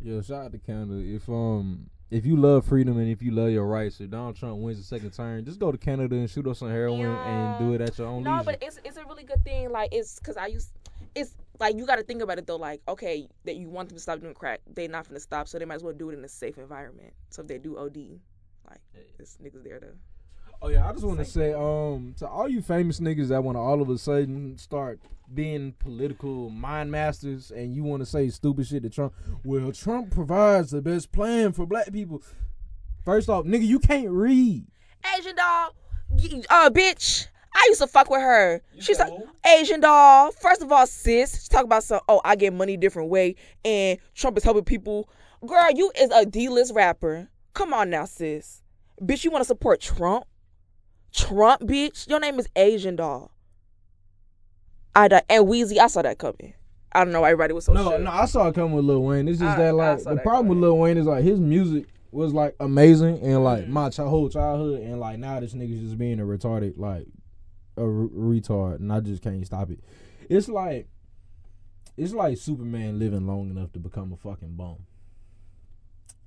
Yo, 0.00 0.20
shout 0.20 0.46
out 0.46 0.52
to 0.52 0.58
Canada. 0.58 1.00
If 1.00 1.28
um 1.28 1.88
if 2.10 2.24
you 2.24 2.36
love 2.36 2.64
freedom 2.64 2.98
and 2.98 3.10
if 3.10 3.20
you 3.20 3.30
love 3.32 3.50
your 3.50 3.66
rights, 3.66 4.00
if 4.00 4.10
Donald 4.10 4.36
Trump 4.36 4.58
wins 4.58 4.78
the 4.78 4.84
second 4.84 5.10
term, 5.12 5.44
just 5.44 5.58
go 5.58 5.72
to 5.72 5.78
Canada 5.78 6.14
and 6.16 6.30
shoot 6.30 6.46
up 6.46 6.56
some 6.56 6.70
heroin 6.70 7.04
and 7.04 7.58
do 7.58 7.72
it 7.74 7.80
at 7.80 7.98
your 7.98 8.06
own 8.06 8.22
No, 8.22 8.32
leisure. 8.32 8.44
but 8.44 8.58
it's 8.62 8.78
it's 8.84 8.96
a 8.96 9.04
really 9.04 9.24
good 9.24 9.42
thing. 9.44 9.70
Like 9.70 9.92
it's 9.92 10.18
because 10.18 10.36
I 10.36 10.46
used 10.46 10.70
it's 11.14 11.34
like 11.60 11.76
you 11.76 11.86
got 11.86 11.96
to 11.96 12.02
think 12.02 12.22
about 12.22 12.38
it 12.38 12.46
though. 12.46 12.56
Like 12.56 12.80
okay, 12.88 13.28
that 13.44 13.56
you 13.56 13.68
want 13.68 13.88
them 13.88 13.96
to 13.96 14.02
stop 14.02 14.20
doing 14.20 14.34
crack, 14.34 14.60
they 14.72 14.88
not 14.88 15.08
gonna 15.08 15.20
stop, 15.20 15.48
so 15.48 15.58
they 15.58 15.64
might 15.64 15.76
as 15.76 15.82
well 15.82 15.92
do 15.92 16.10
it 16.10 16.18
in 16.18 16.24
a 16.24 16.28
safe 16.28 16.58
environment. 16.58 17.12
So 17.30 17.42
if 17.42 17.48
they 17.48 17.58
do 17.58 17.76
OD, 17.78 17.96
like 18.68 18.80
this 19.18 19.38
niggas 19.42 19.62
there 19.64 19.80
to. 19.80 19.88
Oh 20.62 20.68
yeah, 20.68 20.88
I 20.88 20.92
just 20.92 21.04
want 21.04 21.18
to 21.18 21.24
say, 21.26 21.52
um, 21.52 22.14
to 22.18 22.26
all 22.26 22.48
you 22.48 22.62
famous 22.62 22.98
niggas 22.98 23.28
that 23.28 23.44
want 23.44 23.56
to 23.56 23.60
all 23.60 23.82
of 23.82 23.90
a 23.90 23.98
sudden 23.98 24.56
start 24.56 24.98
being 25.34 25.72
political 25.78 26.48
mind 26.48 26.90
masters, 26.90 27.50
and 27.50 27.74
you 27.74 27.82
want 27.82 28.00
to 28.00 28.06
say 28.06 28.30
stupid 28.30 28.66
shit 28.66 28.82
to 28.82 28.88
Trump. 28.90 29.12
Well, 29.44 29.70
Trump 29.72 30.10
provides 30.10 30.70
the 30.70 30.80
best 30.80 31.12
plan 31.12 31.52
for 31.52 31.66
black 31.66 31.92
people. 31.92 32.22
First 33.04 33.28
off, 33.28 33.44
nigga, 33.44 33.66
you 33.66 33.78
can't 33.78 34.08
read. 34.10 34.66
Asian 35.18 35.36
doll, 35.36 35.74
y- 36.10 36.42
uh, 36.48 36.70
bitch. 36.70 37.26
I 37.58 37.64
used 37.68 37.80
to 37.80 37.86
fuck 37.86 38.10
with 38.10 38.20
her. 38.20 38.60
She's 38.80 38.98
like 38.98 39.12
Asian 39.46 39.80
doll. 39.80 40.30
First 40.32 40.60
of 40.62 40.70
all, 40.70 40.86
sis, 40.86 41.42
she 41.44 41.48
talk 41.48 41.64
about 41.64 41.82
some. 41.84 42.00
Oh, 42.08 42.20
I 42.24 42.36
get 42.36 42.52
money 42.52 42.76
different 42.76 43.08
way, 43.08 43.34
and 43.64 43.98
Trump 44.14 44.36
is 44.36 44.44
helping 44.44 44.64
people. 44.64 45.08
Girl, 45.46 45.70
you 45.74 45.90
is 45.98 46.10
a 46.12 46.26
D-list 46.26 46.74
rapper. 46.74 47.28
Come 47.54 47.72
on 47.72 47.88
now, 47.90 48.04
sis. 48.04 48.62
Bitch, 49.00 49.24
you 49.24 49.30
want 49.30 49.42
to 49.42 49.46
support 49.46 49.80
Trump? 49.80 50.24
Trump, 51.14 51.62
bitch. 51.62 52.06
Your 52.08 52.20
name 52.20 52.38
is 52.38 52.46
Asian 52.56 52.96
doll. 52.96 53.32
I 54.94 55.08
di- 55.08 55.22
and 55.28 55.46
Weezy, 55.46 55.78
I 55.78 55.86
saw 55.88 56.02
that 56.02 56.18
coming. 56.18 56.54
I 56.92 57.04
don't 57.04 57.12
know 57.12 57.20
why 57.22 57.30
everybody 57.30 57.52
was 57.52 57.66
so 57.66 57.72
No, 57.72 57.90
shook. 57.90 58.00
no, 58.00 58.10
I 58.10 58.24
saw 58.26 58.48
it 58.48 58.54
coming 58.54 58.72
with 58.74 58.84
Lil 58.84 59.02
Wayne. 59.02 59.28
It's 59.28 59.38
just 59.40 59.56
I- 59.58 59.62
that 59.64 59.74
like 59.74 59.98
the 60.02 60.14
that 60.14 60.22
problem 60.22 60.48
with. 60.48 60.58
Lil 60.58 60.78
Wayne 60.78 60.96
is 60.96 61.06
like 61.06 61.24
his 61.24 61.38
music 61.40 61.86
was 62.12 62.32
like 62.32 62.54
amazing 62.60 63.18
and 63.20 63.44
like 63.44 63.64
Mhm. 63.64 63.68
my 63.68 63.90
ch- 63.90 63.96
whole 63.96 64.28
childhood 64.30 64.80
and 64.80 64.98
like 65.00 65.18
now 65.18 65.38
this 65.40 65.52
nigga's 65.52 65.82
just 65.82 65.98
being 65.98 66.18
a 66.18 66.24
retarded 66.24 66.78
like 66.78 67.06
a 67.76 67.86
re- 67.86 68.40
retard 68.40 68.76
and 68.76 68.92
I 68.92 69.00
just 69.00 69.22
can't 69.22 69.44
stop 69.46 69.70
it. 69.70 69.80
It's 70.28 70.48
like 70.48 70.88
it's 71.96 72.12
like 72.12 72.36
Superman 72.36 72.98
living 72.98 73.26
long 73.26 73.50
enough 73.50 73.72
to 73.72 73.78
become 73.78 74.12
a 74.12 74.16
fucking 74.16 74.54
bum. 74.54 74.76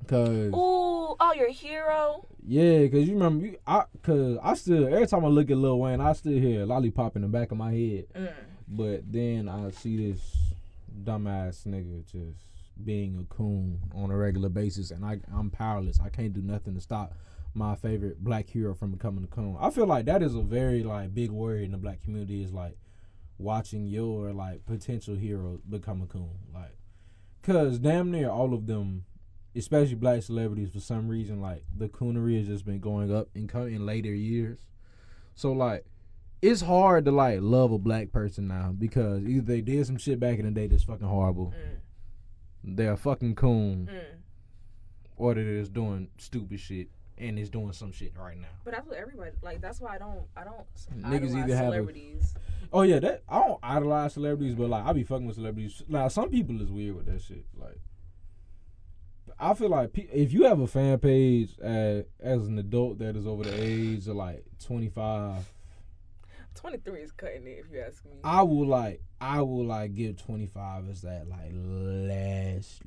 Cause 0.07 0.53
Ooh, 0.53 1.15
oh, 1.19 1.33
your 1.35 1.51
hero. 1.51 2.25
yeah, 2.45 2.87
cause 2.87 3.07
you 3.07 3.13
remember 3.13 3.45
you, 3.45 3.57
I 3.67 3.83
cause 4.01 4.37
I 4.41 4.53
still 4.53 4.87
every 4.87 5.07
time 5.07 5.25
I 5.25 5.27
look 5.27 5.51
at 5.51 5.57
Lil 5.57 5.77
Wayne 5.77 6.01
I 6.01 6.13
still 6.13 6.39
hear 6.39 6.65
lollipop 6.65 7.15
in 7.15 7.21
the 7.21 7.27
back 7.27 7.51
of 7.51 7.57
my 7.57 7.71
head. 7.71 8.05
Mm. 8.15 8.33
But 8.67 9.11
then 9.11 9.49
I 9.49 9.71
see 9.71 10.11
this 10.11 10.21
dumbass 11.03 11.67
nigga 11.67 12.05
just 12.05 12.39
being 12.83 13.19
a 13.19 13.33
coon 13.33 13.79
on 13.93 14.09
a 14.09 14.15
regular 14.15 14.49
basis, 14.49 14.91
and 14.91 15.03
I 15.03 15.19
I'm 15.35 15.49
powerless. 15.49 15.99
I 15.99 16.09
can't 16.09 16.33
do 16.33 16.41
nothing 16.41 16.75
to 16.75 16.81
stop 16.81 17.13
my 17.53 17.75
favorite 17.75 18.23
black 18.23 18.47
hero 18.49 18.73
from 18.73 18.91
becoming 18.91 19.23
a 19.23 19.27
coon. 19.27 19.57
I 19.59 19.69
feel 19.71 19.87
like 19.87 20.05
that 20.05 20.21
is 20.23 20.35
a 20.35 20.41
very 20.41 20.83
like 20.83 21.13
big 21.13 21.31
worry 21.31 21.65
in 21.65 21.71
the 21.71 21.77
black 21.77 22.01
community 22.01 22.43
is 22.43 22.53
like 22.53 22.77
watching 23.37 23.85
your 23.85 24.31
like 24.33 24.65
potential 24.65 25.15
hero 25.15 25.59
become 25.69 26.01
a 26.01 26.05
coon, 26.05 26.29
like 26.53 26.75
because 27.41 27.79
damn 27.79 28.11
near 28.11 28.29
all 28.29 28.53
of 28.53 28.67
them. 28.67 29.05
Especially 29.55 29.95
black 29.95 30.21
celebrities, 30.21 30.69
for 30.71 30.79
some 30.79 31.07
reason, 31.07 31.41
like 31.41 31.63
the 31.75 31.89
coonery 31.89 32.37
has 32.37 32.47
just 32.47 32.65
been 32.65 32.79
going 32.79 33.13
up 33.13 33.29
in 33.33 33.47
co- 33.47 33.65
in 33.65 33.83
later 33.83 34.13
years. 34.13 34.59
So 35.33 35.51
like, 35.51 35.85
it's 36.39 36.61
hard 36.61 37.05
to 37.05 37.11
like 37.11 37.39
love 37.41 37.71
a 37.71 37.79
black 37.79 38.11
person 38.11 38.47
now 38.47 38.73
because 38.77 39.23
either 39.25 39.41
they 39.41 39.61
did 39.61 39.87
some 39.87 39.97
shit 39.97 40.19
back 40.19 40.37
in 40.37 40.45
the 40.45 40.51
day 40.51 40.67
that's 40.67 40.83
fucking 40.83 41.07
horrible, 41.07 41.47
Mm. 41.57 42.75
they're 42.77 42.93
a 42.93 42.97
fucking 42.97 43.33
coon, 43.35 43.89
Mm. 43.91 44.17
or 45.17 45.33
they're 45.33 45.59
just 45.61 45.73
doing 45.73 46.09
stupid 46.19 46.59
shit 46.59 46.89
and 47.19 47.37
is 47.37 47.49
doing 47.49 47.73
some 47.73 47.91
shit 47.91 48.13
right 48.17 48.39
now. 48.39 48.47
But 48.63 48.73
that's 48.73 48.87
what 48.87 48.97
everybody 48.97 49.31
like. 49.41 49.61
That's 49.61 49.79
why 49.81 49.95
I 49.95 49.97
don't. 49.97 50.21
I 50.35 50.43
don't. 50.43 50.65
Niggas 50.97 51.35
either 51.35 51.55
have 51.55 51.67
a- 51.67 51.71
celebrities. 51.71 52.33
Oh 52.71 52.83
yeah, 52.83 52.99
that 52.99 53.23
I 53.27 53.39
don't 53.39 53.59
idolize 53.63 54.13
celebrities, 54.13 54.55
but 54.55 54.69
like 54.69 54.85
I 54.85 54.93
be 54.93 55.03
fucking 55.03 55.25
with 55.25 55.35
celebrities. 55.35 55.81
Now 55.87 56.07
some 56.07 56.29
people 56.29 56.61
is 56.61 56.71
weird 56.71 56.95
with 56.95 57.05
that 57.07 57.21
shit. 57.21 57.45
Like 57.57 57.79
I 59.39 59.53
feel 59.53 59.69
like 59.69 59.91
if 59.95 60.33
you 60.33 60.43
have 60.43 60.59
a 60.59 60.67
fan 60.67 60.99
page 60.99 61.51
uh, 61.63 62.01
as 62.19 62.47
an 62.47 62.59
adult 62.59 62.99
that 62.99 63.15
is 63.15 63.25
over 63.25 63.43
the 63.43 63.53
age 63.61 64.07
of 64.07 64.15
like 64.15 64.43
twenty 64.63 64.89
five. 64.89 65.51
Twenty 66.55 66.77
three 66.77 67.01
is 67.01 67.11
cutting 67.13 67.47
it, 67.47 67.63
if 67.65 67.71
you 67.71 67.79
ask 67.79 68.03
me. 68.05 68.17
I 68.23 68.43
will 68.43 68.67
like 68.67 69.01
I 69.21 69.41
will 69.41 69.65
like 69.65 69.95
give 69.95 70.17
twenty 70.21 70.47
five 70.47 70.89
as 70.89 71.01
that 71.03 71.27
like 71.29 71.51
last 71.53 72.81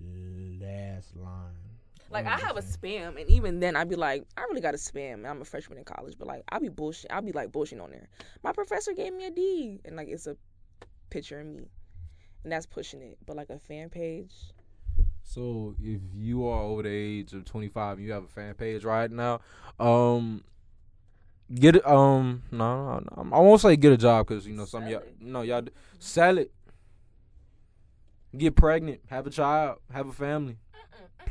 last 0.60 1.16
line. 1.16 1.71
Like 2.12 2.26
I 2.26 2.38
have 2.38 2.56
a 2.56 2.62
saying? 2.62 3.02
spam, 3.02 3.20
and 3.20 3.28
even 3.30 3.60
then 3.60 3.76
I'd 3.76 3.88
be 3.88 3.96
like, 3.96 4.24
I 4.36 4.42
really 4.42 4.60
got 4.60 4.74
a 4.74 4.78
spam. 4.78 5.28
I'm 5.28 5.40
a 5.40 5.44
freshman 5.44 5.78
in 5.78 5.84
college, 5.84 6.14
but 6.18 6.28
like 6.28 6.42
I'll 6.50 6.60
be 6.60 6.68
bullshit. 6.68 7.10
I'll 7.12 7.22
be 7.22 7.32
like 7.32 7.50
bullshitting 7.52 7.82
on 7.82 7.90
there. 7.90 8.08
My 8.42 8.52
professor 8.52 8.92
gave 8.92 9.12
me 9.12 9.26
a 9.26 9.30
D, 9.30 9.80
and 9.84 9.96
like 9.96 10.08
it's 10.08 10.26
a 10.26 10.36
picture 11.10 11.40
of 11.40 11.46
me, 11.46 11.68
and 12.44 12.52
that's 12.52 12.66
pushing 12.66 13.02
it. 13.02 13.18
But 13.26 13.36
like 13.36 13.50
a 13.50 13.58
fan 13.58 13.88
page, 13.90 14.32
So 15.22 15.74
if 15.80 16.00
you 16.14 16.46
are 16.48 16.62
over 16.62 16.82
the 16.82 16.90
age 16.90 17.32
of 17.32 17.44
twenty 17.44 17.68
five, 17.68 17.98
you 18.00 18.12
have 18.12 18.24
a 18.24 18.28
fan 18.28 18.54
page 18.54 18.84
right 18.84 19.10
now. 19.10 19.40
Um, 19.80 20.44
get 21.54 21.76
it. 21.76 21.86
Um, 21.86 22.42
no, 22.50 22.98
no, 23.00 23.22
no, 23.22 23.36
I 23.36 23.40
won't 23.40 23.60
say 23.60 23.76
get 23.76 23.92
a 23.92 23.96
job 23.96 24.26
because 24.26 24.46
you 24.46 24.54
know 24.54 24.64
some 24.66 24.86
y'all. 24.86 25.02
No, 25.20 25.42
y'all 25.42 25.64
sell 25.98 26.38
it. 26.38 26.52
Get 28.36 28.56
pregnant, 28.56 29.00
have 29.10 29.26
a 29.26 29.30
child, 29.30 29.78
have 29.92 30.08
a 30.08 30.12
family, 30.12 30.56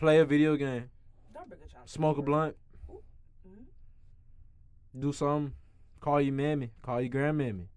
play 0.01 0.19
a 0.19 0.25
video 0.25 0.55
game, 0.55 0.89
don't 1.31 1.47
bring 1.47 1.61
a 1.63 1.71
child. 1.71 1.87
smoke 1.87 2.17
a 2.17 2.23
blunt, 2.23 2.55
do 4.97 5.13
something. 5.13 5.53
Call 5.99 6.19
your 6.19 6.33
mammy, 6.33 6.71
call 6.81 6.99
your 7.01 7.11
grandmammy. 7.11 7.67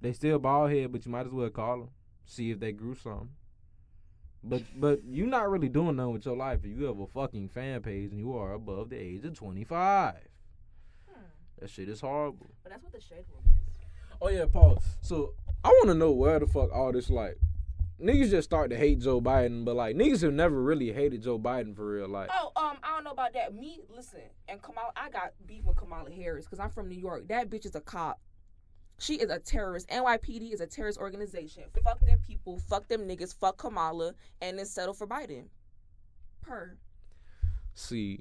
They 0.00 0.12
still 0.12 0.38
bald 0.38 0.70
head, 0.70 0.92
but 0.92 1.04
you 1.04 1.10
might 1.10 1.26
as 1.26 1.32
well 1.32 1.50
call 1.50 1.78
them. 1.78 1.88
See 2.24 2.52
if 2.52 2.60
they 2.60 2.70
grew 2.70 2.94
something. 2.94 3.30
But 4.44 4.62
but 4.76 5.00
you're 5.04 5.26
not 5.26 5.50
really 5.50 5.68
doing 5.68 5.96
nothing 5.96 6.12
with 6.12 6.24
your 6.24 6.36
life 6.36 6.60
if 6.62 6.78
you 6.78 6.84
have 6.84 7.00
a 7.00 7.06
fucking 7.08 7.48
fan 7.48 7.82
page 7.82 8.12
and 8.12 8.20
you 8.20 8.36
are 8.36 8.52
above 8.52 8.90
the 8.90 8.96
age 8.96 9.24
of 9.24 9.34
twenty 9.34 9.64
five. 9.64 10.28
Hmm. 11.12 11.24
That 11.58 11.68
shit 11.68 11.88
is 11.88 12.00
horrible. 12.00 12.52
But 12.62 12.70
that's 12.70 12.84
what 12.84 12.92
the 12.92 13.00
shade 13.00 13.24
room 13.34 13.42
is. 13.44 13.86
Oh 14.22 14.28
yeah, 14.28 14.46
Paul. 14.46 14.80
So 15.00 15.34
I 15.64 15.68
want 15.68 15.88
to 15.88 15.94
know 15.94 16.12
where 16.12 16.38
the 16.38 16.46
fuck 16.46 16.70
all 16.72 16.92
this 16.92 17.10
like 17.10 17.38
niggas 18.00 18.30
just 18.30 18.48
start 18.48 18.70
to 18.70 18.76
hate 18.76 19.00
Joe 19.00 19.20
Biden, 19.20 19.64
but 19.64 19.76
like 19.76 19.96
niggas 19.96 20.22
have 20.22 20.32
never 20.32 20.60
really 20.60 20.92
hated 20.92 21.22
Joe 21.22 21.38
Biden 21.38 21.74
for 21.74 21.86
real. 21.86 22.08
Like 22.08 22.30
Oh, 22.32 22.52
um, 22.56 22.76
I 22.82 22.94
don't 22.94 23.04
know 23.04 23.10
about 23.10 23.32
that. 23.34 23.54
Me, 23.54 23.80
listen, 23.94 24.20
and 24.48 24.62
Kamala, 24.62 24.92
I 24.96 25.10
got 25.10 25.32
beef 25.46 25.64
with 25.64 25.76
Kamala 25.76 26.10
Harris 26.10 26.44
because 26.44 26.60
I'm 26.60 26.70
from 26.70 26.88
New 26.88 26.98
York. 26.98 27.28
That 27.28 27.50
bitch 27.50 27.66
is 27.66 27.74
a 27.74 27.80
cop. 27.80 28.20
She 29.00 29.14
is 29.14 29.30
a 29.30 29.38
terrorist. 29.38 29.88
NYPD 29.88 30.52
is 30.52 30.60
a 30.60 30.66
terrorist 30.66 30.98
organization. 30.98 31.64
Fuck 31.84 32.00
them 32.04 32.18
people. 32.26 32.58
Fuck 32.68 32.88
them 32.88 33.02
niggas. 33.02 33.34
Fuck 33.34 33.58
Kamala, 33.58 34.14
and 34.40 34.58
then 34.58 34.66
settle 34.66 34.94
for 34.94 35.06
Biden. 35.06 35.44
Per. 36.42 36.76
see, 37.74 38.20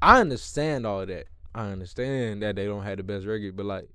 I 0.00 0.20
understand 0.20 0.86
all 0.86 1.04
that. 1.04 1.26
I 1.54 1.70
understand 1.70 2.42
that 2.42 2.56
they 2.56 2.66
don't 2.66 2.82
have 2.82 2.98
the 2.98 3.02
best 3.02 3.26
record, 3.26 3.56
but 3.56 3.66
like, 3.66 3.88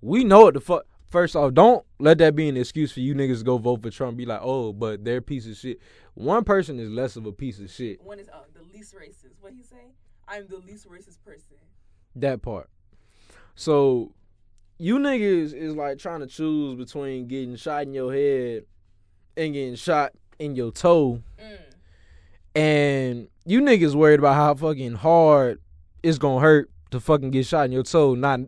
we 0.00 0.24
know 0.24 0.44
what 0.44 0.54
the 0.54 0.60
fuck. 0.60 0.86
First 1.14 1.36
off, 1.36 1.54
don't 1.54 1.86
let 2.00 2.18
that 2.18 2.34
be 2.34 2.48
an 2.48 2.56
excuse 2.56 2.90
for 2.90 2.98
you 2.98 3.14
niggas 3.14 3.38
to 3.38 3.44
go 3.44 3.56
vote 3.56 3.82
for 3.82 3.90
Trump. 3.90 4.16
Be 4.16 4.26
like, 4.26 4.40
oh, 4.42 4.72
but 4.72 5.04
they're 5.04 5.18
a 5.18 5.22
piece 5.22 5.46
of 5.46 5.56
shit. 5.56 5.78
One 6.14 6.42
person 6.42 6.80
is 6.80 6.90
less 6.90 7.14
of 7.14 7.24
a 7.24 7.30
piece 7.30 7.60
of 7.60 7.70
shit. 7.70 8.02
One 8.02 8.18
is 8.18 8.28
uh, 8.28 8.40
the 8.52 8.64
least 8.76 8.96
racist. 8.96 9.36
What 9.40 9.52
he 9.52 9.62
say? 9.62 9.92
I'm 10.26 10.48
the 10.48 10.56
least 10.56 10.88
racist 10.90 11.22
person. 11.24 11.54
That 12.16 12.42
part. 12.42 12.68
So, 13.54 14.12
you 14.78 14.98
niggas 14.98 15.54
is 15.54 15.76
like 15.76 15.98
trying 15.98 16.18
to 16.18 16.26
choose 16.26 16.74
between 16.74 17.28
getting 17.28 17.54
shot 17.54 17.84
in 17.84 17.94
your 17.94 18.12
head 18.12 18.64
and 19.36 19.54
getting 19.54 19.76
shot 19.76 20.14
in 20.40 20.56
your 20.56 20.72
toe. 20.72 21.22
Mm. 21.40 22.60
And 22.60 23.28
you 23.44 23.60
niggas 23.60 23.94
worried 23.94 24.18
about 24.18 24.34
how 24.34 24.52
fucking 24.56 24.94
hard 24.94 25.60
it's 26.02 26.18
gonna 26.18 26.40
hurt 26.40 26.72
to 26.90 26.98
fucking 26.98 27.30
get 27.30 27.46
shot 27.46 27.66
in 27.66 27.70
your 27.70 27.84
toe, 27.84 28.16
not 28.16 28.40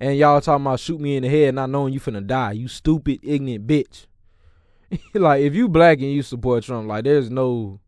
and 0.00 0.16
y'all 0.16 0.40
talking 0.40 0.64
about 0.64 0.80
shoot 0.80 1.00
me 1.00 1.16
in 1.16 1.22
the 1.22 1.28
head 1.28 1.54
not 1.54 1.70
knowing 1.70 1.92
you 1.92 2.00
finna 2.00 2.26
die. 2.26 2.52
You 2.52 2.68
stupid, 2.68 3.20
ignorant 3.22 3.66
bitch. 3.66 4.06
like 5.14 5.42
if 5.42 5.54
you 5.54 5.68
black 5.68 5.98
and 5.98 6.10
you 6.10 6.22
support 6.22 6.64
Trump, 6.64 6.88
like 6.88 7.04
there's 7.04 7.30
no 7.30 7.80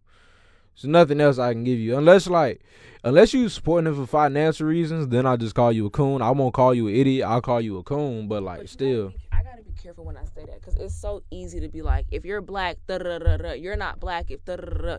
There's 0.74 0.84
nothing 0.90 1.20
else 1.20 1.38
I 1.38 1.52
can 1.52 1.64
give 1.64 1.78
you 1.78 1.96
unless 1.96 2.26
like 2.26 2.62
unless 3.04 3.32
you 3.32 3.48
supporting 3.48 3.86
him 3.88 3.96
for 3.96 4.06
financial 4.06 4.66
reasons. 4.66 5.08
Then 5.08 5.26
I'll 5.26 5.36
just 5.36 5.54
call 5.54 5.72
you 5.72 5.86
a 5.86 5.90
coon. 5.90 6.22
I 6.22 6.30
won't 6.30 6.54
call 6.54 6.74
you 6.74 6.88
an 6.88 6.94
idiot. 6.94 7.26
I'll 7.26 7.40
call 7.40 7.60
you 7.60 7.78
a 7.78 7.82
coon. 7.82 8.28
But 8.28 8.42
like 8.42 8.60
But 8.60 8.68
still, 8.68 9.12
I 9.32 9.42
gotta 9.42 9.62
be 9.62 9.72
careful 9.72 10.04
when 10.04 10.16
I 10.16 10.24
say 10.24 10.44
that 10.46 10.60
because 10.60 10.76
it's 10.76 10.94
so 10.94 11.22
easy 11.30 11.60
to 11.60 11.68
be 11.68 11.82
like, 11.82 12.06
if 12.10 12.24
you're 12.24 12.40
black, 12.40 12.76
you're 12.88 13.76
not 13.76 14.00
black. 14.00 14.30
If 14.30 14.40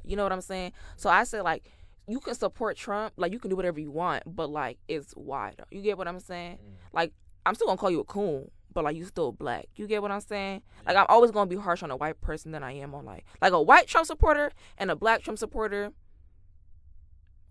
you 0.05 0.15
know 0.15 0.23
what 0.23 0.31
I'm 0.31 0.41
saying? 0.41 0.73
So 0.97 1.09
I 1.09 1.23
say 1.23 1.41
like, 1.41 1.63
you 2.07 2.19
can 2.19 2.35
support 2.35 2.77
Trump, 2.77 3.13
like 3.17 3.31
you 3.31 3.39
can 3.39 3.49
do 3.49 3.55
whatever 3.55 3.79
you 3.79 3.91
want, 3.91 4.23
but 4.25 4.49
like 4.49 4.77
it's 4.87 5.15
wider. 5.15 5.65
You 5.71 5.81
get 5.81 5.97
what 5.97 6.07
I'm 6.07 6.19
saying? 6.19 6.57
Mm. 6.57 6.93
Like 6.93 7.13
I'm 7.45 7.55
still 7.55 7.67
gonna 7.67 7.77
call 7.77 7.91
you 7.91 7.99
a 7.99 8.05
coon, 8.05 8.49
but 8.73 8.83
like 8.83 8.95
you 8.95 9.05
still 9.05 9.31
black. 9.31 9.67
You 9.75 9.87
get 9.87 10.01
what 10.01 10.11
I'm 10.11 10.21
saying? 10.21 10.61
Like 10.85 10.95
I'm 10.95 11.05
always 11.09 11.31
gonna 11.31 11.47
be 11.47 11.55
harsh 11.55 11.83
on 11.83 11.91
a 11.91 11.95
white 11.95 12.19
person 12.21 12.51
than 12.51 12.63
I 12.63 12.73
am 12.73 12.93
on 12.95 13.05
like 13.05 13.25
like 13.41 13.53
a 13.53 13.61
white 13.61 13.87
Trump 13.87 14.07
supporter 14.07 14.51
and 14.77 14.91
a 14.91 14.95
black 14.95 15.21
Trump 15.21 15.39
supporter. 15.39 15.91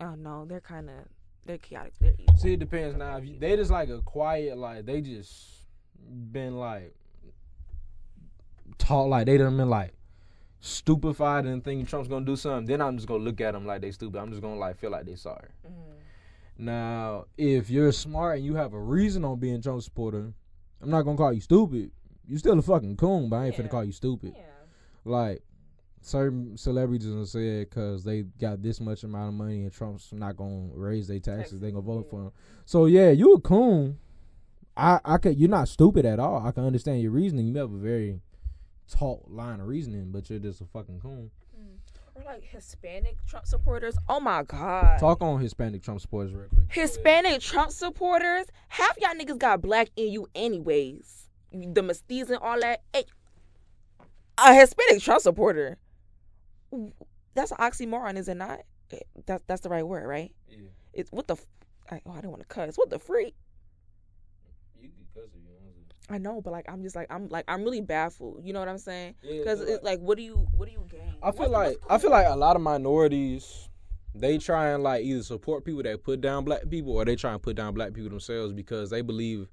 Oh 0.01 0.15
no, 0.15 0.45
they're 0.47 0.61
kind 0.61 0.89
of 0.89 0.97
they're 1.47 1.59
chaotic. 1.59 1.95
They're 2.01 2.15
evil. 2.19 2.37
see, 2.37 2.55
it 2.55 2.61
depends 2.61 2.97
now. 2.97 3.17
If 3.17 3.27
you, 3.27 3.39
they 3.39 3.57
just 3.57 3.71
like 3.71 3.89
a 3.89 4.01
quiet, 4.03 4.59
like 4.59 4.87
they 4.87 5.01
just 5.01 5.65
been 6.33 6.57
like 6.57 6.95
taught, 8.79 9.09
like 9.09 9.27
they 9.27 9.39
done 9.39 9.57
been 9.57 9.71
like 9.71 9.93
stupefied 10.61 11.47
and 11.47 11.65
thinking 11.65 11.87
Trump's 11.87 12.09
gonna 12.09 12.25
do 12.27 12.37
something. 12.37 12.67
Then 12.67 12.81
I'm 12.81 12.97
just 12.97 13.09
gonna 13.09 13.25
look 13.25 13.41
at 13.41 13.53
them 13.53 13.67
like 13.67 13.81
they 13.81 13.91
stupid. 13.91 14.19
I'm 14.19 14.31
just 14.31 14.43
gonna 14.43 14.59
like 14.59 14.77
feel 14.77 14.91
like 14.91 15.07
they 15.07 15.15
sorry. 15.17 15.49
Mm-hmm. 15.67 16.65
Now, 16.65 17.25
if 17.39 17.71
you're 17.71 17.93
smart 17.93 18.37
and 18.37 18.45
you 18.47 18.55
have 18.57 18.75
a 18.75 18.81
reason 18.81 19.25
on 19.25 19.39
being 19.39 19.63
Trump 19.63 19.83
supporter, 19.83 20.33
I'm 20.83 20.91
not 20.91 21.03
gonna 21.03 21.17
call 21.17 21.33
you 21.33 21.41
stupid. 21.41 21.91
You 22.27 22.39
still 22.39 22.59
a 22.59 22.63
fucking 22.63 22.97
coon, 22.97 23.29
but 23.29 23.37
I 23.37 23.47
ain't 23.47 23.59
Yeah. 23.59 23.65
finna 23.65 23.71
call 23.71 23.85
you 23.85 23.93
stupid. 23.93 24.35
Yeah. 24.37 24.43
Like 25.05 25.43
certain 26.03 26.57
celebrities 26.57 27.13
have 27.13 27.29
said 27.29 27.69
because 27.69 28.05
they 28.05 28.23
got 28.23 28.63
this 28.63 28.81
much 28.81 29.05
amount 29.05 29.29
of 29.29 29.35
money 29.35 29.63
and 29.63 29.73
Trump's 29.73 30.13
not 30.13 30.37
gonna 30.37 30.69
raise 30.75 31.09
their 31.09 31.19
taxes, 31.21 31.61
they 31.61 31.71
gonna 31.71 31.83
vote 31.83 32.09
for 32.11 32.25
him. 32.25 32.33
So 32.67 32.85
yeah, 32.87 33.11
you 33.11 33.35
a 33.35 33.41
coon. 33.41 33.99
I 34.77 35.01
I 35.05 35.17
could. 35.19 35.39
You're 35.39 35.49
not 35.51 35.69
stupid 35.69 36.05
at 36.05 36.19
all. 36.21 36.47
I 36.47 36.53
can 36.53 36.65
understand 36.65 37.01
your 37.03 37.11
reasoning. 37.13 37.47
You 37.47 37.57
have 37.57 37.73
a 37.73 37.77
very 37.79 38.21
taught 38.91 39.31
line 39.31 39.61
of 39.61 39.67
reasoning, 39.67 40.11
but 40.11 40.29
you're 40.31 40.39
just 40.39 40.61
a 40.61 40.65
fucking 40.67 41.01
coon. 41.01 41.31
Or 42.15 42.23
like 42.25 42.43
Hispanic 42.43 43.17
Trump 43.27 43.47
supporters. 43.47 43.97
Oh 44.09 44.21
my 44.21 44.43
god. 44.43 44.99
Talk 44.99 45.23
on 45.23 45.41
Hispanic 45.41 45.83
Trump 45.83 46.01
supporters 46.01 46.33
real 46.35 46.49
quick. 46.49 46.63
Hispanic 46.71 47.41
Trump 47.41 47.71
supporters. 47.71 48.47
Half 48.69 48.99
y'all 49.01 49.15
niggas 49.15 49.39
got 49.39 49.63
black 49.63 49.89
in 49.97 50.11
you 50.11 50.27
anyways. 50.35 51.29
The 51.53 51.83
mestiz 51.83 52.29
and 52.29 52.39
all 52.39 52.59
that. 52.61 52.83
Hey, 52.93 53.05
a 54.39 54.55
Hispanic 54.55 55.03
Trump 55.03 55.21
supporter. 55.23 55.79
That's 57.35 57.53
an 57.53 57.59
oxymoron, 57.59 58.17
is 58.17 58.29
it 58.29 58.37
not? 58.37 58.61
Eh, 58.93 58.99
That's 59.27 59.43
that's 59.47 59.61
the 59.61 59.69
right 59.69 59.87
word, 59.87 60.07
right? 60.07 60.33
Yeah. 60.49 60.69
It's 60.93 61.11
what 61.13 61.29
the. 61.29 61.35
f- 61.35 61.47
I, 61.91 62.01
oh, 62.07 62.13
I 62.13 62.17
didn't 62.17 62.31
want 62.31 62.43
to 62.43 62.47
cuss. 62.49 62.77
What 62.77 62.91
the 62.91 62.99
freak? 62.99 63.35
You 64.81 64.89
can 64.89 65.07
cuss 65.15 65.31
if 65.35 65.43
you 65.43 65.51
want 65.63 65.75
I 66.11 66.19
know, 66.19 66.41
but 66.43 66.51
like 66.51 66.67
I'm 66.69 66.83
just 66.83 66.97
like 66.97 67.07
I'm 67.11 67.29
like 67.29 67.45
I'm 67.49 67.63
really 67.63 67.81
baffled. 67.81 68.41
You 68.45 68.53
know 68.53 68.59
what 68.61 68.69
I'm 68.69 68.79
saying? 68.79 69.15
to. 69.23 69.39
Because 69.39 69.61
it's 69.61 69.85
like, 69.85 70.01
what 70.01 70.17
do 70.19 70.25
you 70.25 70.47
what 70.57 70.67
do 70.67 70.73
you 70.73 70.85
gain? 70.91 71.01
I 71.23 71.31
feel 71.31 71.41
What's- 71.51 71.53
like 71.53 71.79
what's 71.89 71.91
I 71.91 71.99
feel 71.99 72.11
like 72.11 72.27
a 72.29 72.37
lot 72.37 72.57
of 72.57 72.63
minorities 72.63 73.69
they 74.13 74.39
try 74.39 74.71
and 74.71 74.83
like 74.83 75.05
either 75.05 75.23
support 75.23 75.65
people 75.65 75.85
that 75.85 76.03
put 76.03 76.21
down 76.21 76.45
black 76.45 76.69
people 76.69 76.95
or 76.95 77.05
they 77.05 77.15
try 77.15 77.33
and 77.33 77.41
put 77.41 77.55
down 77.55 77.73
black 77.73 77.93
people 77.93 78.11
themselves 78.11 78.53
because 78.53 78.91
they 78.91 79.03
believe 79.03 79.49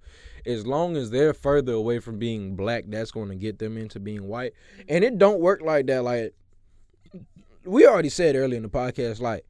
as 0.48 0.66
long 0.66 0.98
as 0.98 1.12
they're 1.12 1.32
further 1.32 1.74
away 1.74 2.00
from 2.00 2.18
being 2.18 2.56
black 2.56 2.84
that's 2.88 3.12
going 3.12 3.30
to 3.30 3.36
get 3.36 3.60
them 3.60 3.78
into 3.78 4.00
being 4.00 4.28
white 4.28 4.54
and 4.90 5.04
it 5.04 5.20
don't 5.20 5.40
work 5.42 5.62
like 5.62 5.86
that 5.86 6.04
like 6.04 6.34
we 7.66 7.86
already 7.86 8.10
said 8.10 8.36
earlier 8.36 8.58
in 8.58 8.64
the 8.64 8.70
podcast 8.70 9.22
like 9.22 9.46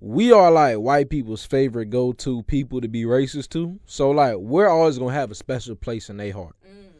we 0.00 0.32
are 0.32 0.50
like 0.50 0.76
white 0.76 1.10
people's 1.10 1.44
favorite 1.44 1.90
go-to 1.90 2.42
people 2.44 2.80
to 2.80 2.88
be 2.88 3.04
racist 3.04 3.50
to 3.50 3.78
so 3.84 4.10
like 4.10 4.36
we're 4.36 4.68
always 4.68 4.96
to 4.98 5.08
have 5.08 5.30
a 5.30 5.34
special 5.34 5.76
place 5.76 6.08
in 6.08 6.16
their 6.16 6.32
heart 6.32 6.56
Mm. 6.66 6.90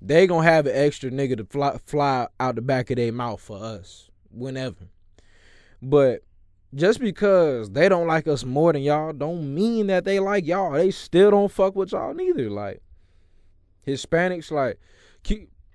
they 0.00 0.26
gonna 0.26 0.42
have 0.48 0.66
an 0.66 0.74
extra 0.74 1.10
nigga 1.10 1.36
to 1.36 1.44
fly, 1.44 1.78
fly 1.84 2.26
out 2.40 2.54
the 2.54 2.62
back 2.62 2.90
of 2.90 2.96
their 2.96 3.12
mouth 3.12 3.40
for 3.40 3.62
us 3.62 4.10
whenever. 4.30 4.88
But 5.82 6.22
just 6.74 6.98
because 6.98 7.70
they 7.70 7.88
don't 7.88 8.06
like 8.08 8.26
us 8.26 8.44
more 8.44 8.72
than 8.72 8.82
y'all, 8.82 9.12
don't 9.12 9.54
mean 9.54 9.86
that 9.88 10.04
they 10.04 10.18
like 10.18 10.46
y'all. 10.46 10.72
They 10.72 10.90
still 10.90 11.30
don't 11.30 11.52
fuck 11.52 11.76
with 11.76 11.92
y'all 11.92 12.14
neither. 12.14 12.50
Like 12.50 12.82
Hispanics, 13.86 14.50
like 14.50 14.78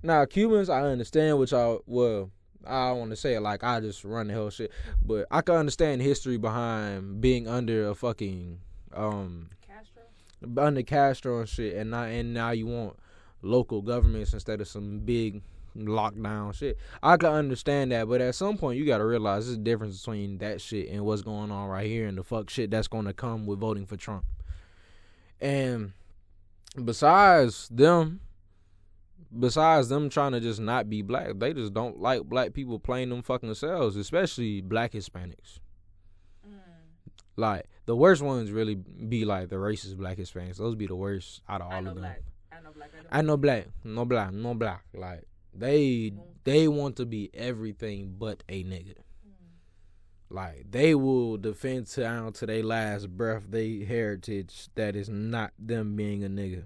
now 0.04 0.26
Cubans, 0.26 0.70
I 0.70 0.82
understand 0.82 1.38
what 1.38 1.52
y'all. 1.52 1.82
Well, 1.86 2.32
I 2.66 2.90
don't 2.90 3.00
want 3.00 3.12
to 3.12 3.16
say 3.16 3.36
it 3.36 3.42
like 3.42 3.64
I 3.64 3.80
just 3.80 4.04
run 4.04 4.28
the 4.28 4.34
hell 4.34 4.50
shit, 4.50 4.72
but 5.04 5.28
I 5.32 5.42
can 5.42 5.56
understand 5.56 6.02
history 6.02 6.38
behind 6.38 7.22
being 7.22 7.48
under 7.48 7.90
a 7.90 7.96
fucking 7.96 8.60
um 8.94 9.50
Castro. 9.66 10.04
under 10.58 10.84
Castro 10.84 11.40
and 11.40 11.50
shit, 11.50 11.76
and 11.76 11.92
now 11.92 12.04
and 12.04 12.34
now 12.34 12.52
you 12.52 12.68
want 12.68 12.98
local 13.42 13.82
governments 13.82 14.34
instead 14.34 14.62
of 14.62 14.68
some 14.68 15.00
big 15.00 15.42
lockdown 15.78 16.54
shit. 16.54 16.78
I 17.02 17.18
can 17.18 17.30
understand 17.30 17.92
that, 17.92 18.08
but 18.08 18.22
at 18.22 18.36
some 18.36 18.58
point 18.58 18.78
you 18.78 18.86
gotta 18.86 19.06
realize 19.06 19.46
there's 19.46 19.58
a 19.58 19.62
difference 19.62 20.00
between 20.00 20.38
that 20.40 20.62
shit 20.62 20.90
and 20.90 21.06
what's 21.06 21.22
going 21.22 21.52
on 21.52 21.70
right 21.70 21.88
here 21.88 22.08
and 22.08 22.18
the 22.18 22.24
fuck 22.24 22.50
shit 22.50 22.72
that's 22.72 22.88
gonna 22.88 23.14
come 23.14 23.46
with 23.46 23.60
voting 23.60 23.86
for 23.86 23.98
Trump. 23.98 24.26
And 25.40 25.94
besides 26.84 27.70
them, 27.70 28.20
besides 29.38 29.90
them 29.90 30.10
trying 30.10 30.32
to 30.32 30.40
just 30.40 30.60
not 30.60 30.90
be 30.90 31.02
black, 31.02 31.38
they 31.38 31.54
just 31.54 31.74
don't 31.74 32.00
like 32.00 32.24
black 32.24 32.54
people 32.54 32.80
playing 32.80 33.10
them 33.10 33.22
fucking 33.22 33.54
selves, 33.54 33.96
especially 33.96 34.62
black 34.62 34.94
Hispanics. 34.94 35.60
Mm. 36.48 36.60
Like 37.36 37.66
the 37.86 37.96
worst 37.96 38.22
ones 38.22 38.52
really 38.52 38.76
be 38.76 39.26
like 39.26 39.50
the 39.50 39.58
racist 39.58 39.98
black 39.98 40.18
Hispanics. 40.18 40.58
Those 40.58 40.76
be 40.76 40.88
the 40.88 40.96
worst 40.96 41.42
out 41.48 41.62
of 41.62 41.72
all 41.72 41.80
of 41.80 41.86
them. 41.86 41.98
black. 41.98 42.22
I 42.52 42.62
know 42.62 42.72
black. 42.72 42.92
I 43.12 43.22
know 43.22 43.38
black, 43.38 43.68
no 43.84 44.06
black, 44.06 44.34
no 44.34 44.54
black. 44.54 44.84
Like 44.94 45.24
they 45.54 46.12
mm. 46.12 46.20
they 46.44 46.68
want 46.68 46.96
to 46.98 47.06
be 47.06 47.30
everything 47.34 48.16
but 48.18 48.44
a 48.50 48.64
nigga. 48.64 48.96
Mm. 48.96 49.36
Like 50.30 50.66
they 50.72 50.96
will 50.96 51.38
defend 51.38 51.94
down 51.96 52.34
to 52.34 52.46
their 52.46 52.64
last 52.64 53.10
breath 53.10 53.44
their 53.50 53.86
heritage 53.86 54.70
that 54.76 54.96
is 54.96 55.10
not 55.10 55.54
them 55.60 55.96
being 55.96 56.24
a 56.24 56.30
nigga. 56.30 56.66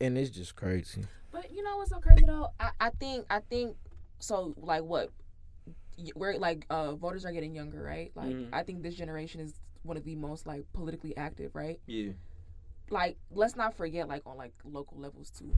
And 0.00 0.16
it's 0.16 0.30
just 0.30 0.56
crazy. 0.56 1.02
But 1.30 1.52
you 1.52 1.62
know 1.62 1.76
what's 1.76 1.90
so 1.90 1.98
crazy 2.00 2.24
though? 2.26 2.48
I, 2.58 2.70
I 2.80 2.90
think 2.90 3.26
I 3.30 3.40
think 3.40 3.76
so. 4.18 4.54
Like 4.56 4.82
what? 4.82 5.10
We're 6.14 6.36
like 6.38 6.64
uh 6.70 6.94
voters 6.94 7.24
are 7.26 7.32
getting 7.32 7.54
younger, 7.54 7.82
right? 7.82 8.10
Like 8.14 8.30
Mhm. 8.30 8.48
I 8.52 8.62
think 8.62 8.82
this 8.82 8.94
generation 8.94 9.40
is 9.40 9.54
one 9.82 9.96
of 9.96 10.04
the 10.04 10.16
most 10.16 10.46
like 10.46 10.64
politically 10.72 11.16
active, 11.16 11.54
right? 11.54 11.78
Yeah. 11.86 12.12
Like 12.88 13.18
let's 13.30 13.54
not 13.56 13.74
forget 13.76 14.08
like 14.08 14.22
on 14.26 14.36
like 14.36 14.52
local 14.64 14.98
levels 14.98 15.30
too. 15.30 15.54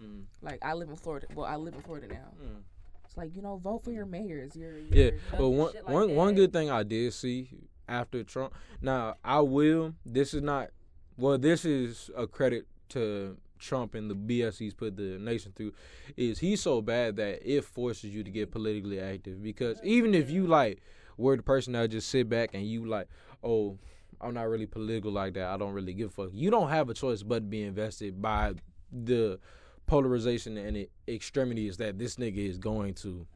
Mm. 0.00 0.24
Like 0.40 0.60
I 0.64 0.74
live 0.74 0.88
in 0.88 0.96
Florida. 0.96 1.26
Well, 1.34 1.46
I 1.46 1.56
live 1.56 1.74
in 1.74 1.82
Florida 1.82 2.06
now. 2.08 2.32
Mm. 2.42 2.62
It's 3.04 3.16
like 3.16 3.34
you 3.34 3.42
know, 3.42 3.56
vote 3.56 3.82
for 3.84 3.90
your 3.90 4.06
mayors. 4.06 4.54
Your, 4.54 4.78
your 4.78 4.94
Yeah, 4.94 5.10
but 5.32 5.44
and 5.46 5.58
one 5.58 5.72
shit 5.72 5.84
like 5.84 5.92
one 5.92 6.14
one 6.14 6.28
that. 6.28 6.34
good 6.40 6.52
thing 6.52 6.70
I 6.70 6.84
did 6.84 7.12
see 7.12 7.50
after 7.88 8.22
Trump. 8.22 8.54
Now 8.80 9.16
I 9.24 9.40
will. 9.40 9.94
This 10.06 10.32
is 10.32 10.42
not. 10.42 10.70
Well, 11.18 11.36
this 11.36 11.64
is 11.64 12.10
a 12.16 12.26
credit 12.28 12.66
to 12.90 13.36
Trump 13.60 13.94
and 13.94 14.10
the 14.10 14.14
BS 14.14 14.58
he's 14.58 14.74
put 14.74 14.96
the 14.96 15.18
nation 15.18 15.52
through. 15.54 15.72
Is 16.16 16.38
he's 16.38 16.60
so 16.60 16.80
bad 16.80 17.16
that 17.16 17.40
it 17.44 17.64
forces 17.64 18.14
you 18.14 18.24
to 18.24 18.30
get 18.30 18.50
politically 18.50 19.00
active 19.00 19.42
because 19.42 19.78
even 19.84 20.14
if 20.14 20.30
you 20.30 20.46
like 20.46 20.82
were 21.16 21.36
the 21.36 21.42
person 21.42 21.74
that 21.74 21.90
just 21.90 22.08
sit 22.08 22.28
back 22.28 22.50
and 22.54 22.66
you 22.66 22.86
like, 22.86 23.08
oh, 23.44 23.78
I'm 24.20 24.34
not 24.34 24.48
really 24.48 24.66
political 24.66 25.12
like 25.12 25.34
that. 25.34 25.48
I 25.48 25.56
don't 25.56 25.72
really 25.72 25.94
give 25.94 26.08
a 26.08 26.12
fuck. 26.12 26.30
You 26.32 26.50
don't 26.50 26.68
have 26.68 26.88
a 26.88 26.94
choice 26.94 27.22
but 27.22 27.36
to 27.36 27.40
be 27.42 27.62
invested 27.62 28.20
by 28.20 28.54
the 28.92 29.38
polarization 29.86 30.56
and 30.56 30.76
the 30.76 30.88
extremities 31.08 31.76
that 31.78 31.98
this 31.98 32.16
nigga 32.16 32.48
is 32.48 32.58
going 32.58 32.94
to 32.94 33.26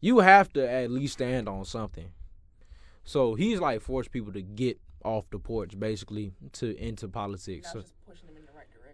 you 0.00 0.18
have 0.18 0.52
to 0.52 0.70
at 0.70 0.90
least 0.90 1.14
stand 1.14 1.48
on 1.48 1.64
something. 1.64 2.10
So 3.04 3.34
he's 3.34 3.58
like 3.58 3.80
forced 3.80 4.10
people 4.10 4.34
to 4.34 4.42
get 4.42 4.78
off 5.02 5.24
the 5.30 5.38
porch 5.38 5.78
basically 5.78 6.32
to 6.52 6.76
into 6.76 7.08
politics. 7.08 7.72
So 7.72 7.82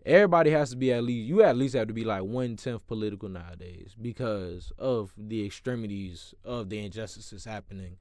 everybody 0.04 0.50
has 0.50 0.70
to 0.70 0.76
be 0.76 0.92
at 0.92 1.02
least 1.04 1.28
you 1.28 1.42
at 1.42 1.56
least 1.56 1.74
have 1.74 1.88
to 1.88 1.94
be 1.94 2.04
like 2.04 2.22
one 2.22 2.56
tenth 2.56 2.86
political 2.86 3.28
nowadays 3.28 3.94
because 4.00 4.72
of 4.78 5.12
the 5.16 5.44
extremities 5.44 6.34
of 6.44 6.68
the 6.68 6.84
injustices 6.84 7.44
happening, 7.44 7.96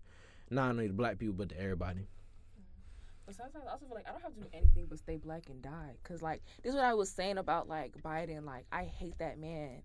not 0.49 0.69
only 0.69 0.87
to 0.87 0.93
black 0.93 1.17
people 1.19 1.35
but 1.35 1.49
to 1.49 1.59
everybody. 1.59 2.07
But 3.25 3.35
sometimes 3.35 3.65
I 3.67 3.71
also 3.71 3.85
feel 3.85 3.95
like 3.95 4.07
I 4.07 4.11
don't 4.11 4.23
have 4.23 4.33
to 4.33 4.41
do 4.41 4.47
anything 4.53 4.87
but 4.89 4.97
stay 4.97 5.17
black 5.17 5.43
and 5.49 5.61
die. 5.61 5.95
Cause 6.03 6.21
like 6.21 6.41
this 6.63 6.71
is 6.71 6.75
what 6.75 6.85
I 6.85 6.93
was 6.93 7.09
saying 7.09 7.37
about 7.37 7.67
like 7.67 7.93
Biden. 8.01 8.45
Like 8.45 8.65
I 8.71 8.85
hate 8.85 9.17
that 9.19 9.37
man. 9.37 9.83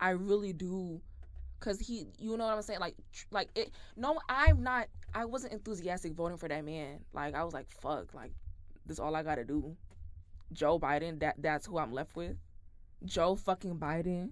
I 0.00 0.10
really 0.10 0.52
do. 0.52 1.00
Cause 1.60 1.78
he, 1.78 2.06
you 2.18 2.38
know 2.38 2.46
what 2.46 2.54
I'm 2.54 2.62
saying? 2.62 2.80
Like, 2.80 2.94
tr- 3.12 3.26
like 3.30 3.50
it. 3.54 3.70
No, 3.94 4.18
I'm 4.30 4.62
not. 4.62 4.88
I 5.14 5.26
wasn't 5.26 5.52
enthusiastic 5.52 6.14
voting 6.14 6.38
for 6.38 6.48
that 6.48 6.64
man. 6.64 7.00
Like 7.12 7.34
I 7.34 7.44
was 7.44 7.52
like, 7.52 7.70
fuck. 7.70 8.14
Like 8.14 8.32
this 8.86 8.98
all 8.98 9.14
I 9.14 9.22
gotta 9.22 9.44
do. 9.44 9.76
Joe 10.52 10.78
Biden. 10.78 11.20
That 11.20 11.36
that's 11.38 11.66
who 11.66 11.78
I'm 11.78 11.92
left 11.92 12.16
with. 12.16 12.36
Joe 13.04 13.36
fucking 13.36 13.78
Biden. 13.78 14.30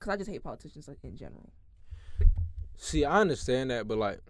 Cause 0.00 0.14
I 0.14 0.16
just 0.16 0.30
hate 0.30 0.42
politicians 0.44 0.86
like 0.86 0.98
in 1.02 1.16
general. 1.16 1.50
See, 2.76 3.04
I 3.04 3.20
understand 3.20 3.72
that, 3.72 3.88
but 3.88 3.98
like, 3.98 4.20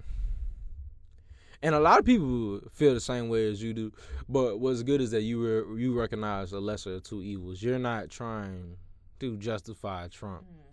and 1.60 1.74
a 1.74 1.80
lot 1.80 1.98
of 1.98 2.06
people 2.06 2.60
feel 2.72 2.94
the 2.94 3.00
same 3.00 3.28
way 3.28 3.50
as 3.50 3.62
you 3.62 3.74
do. 3.74 3.92
But 4.28 4.60
what's 4.60 4.82
good 4.82 5.02
is 5.02 5.10
that 5.10 5.22
you 5.22 5.42
re- 5.42 5.82
you 5.82 5.98
recognize 5.98 6.52
the 6.52 6.60
lesser 6.60 6.94
of 6.94 7.02
two 7.02 7.22
evils. 7.22 7.62
You're 7.62 7.78
not 7.78 8.08
trying 8.08 8.76
to 9.20 9.36
justify 9.36 10.08
Trump. 10.08 10.44
Mm. 10.44 10.67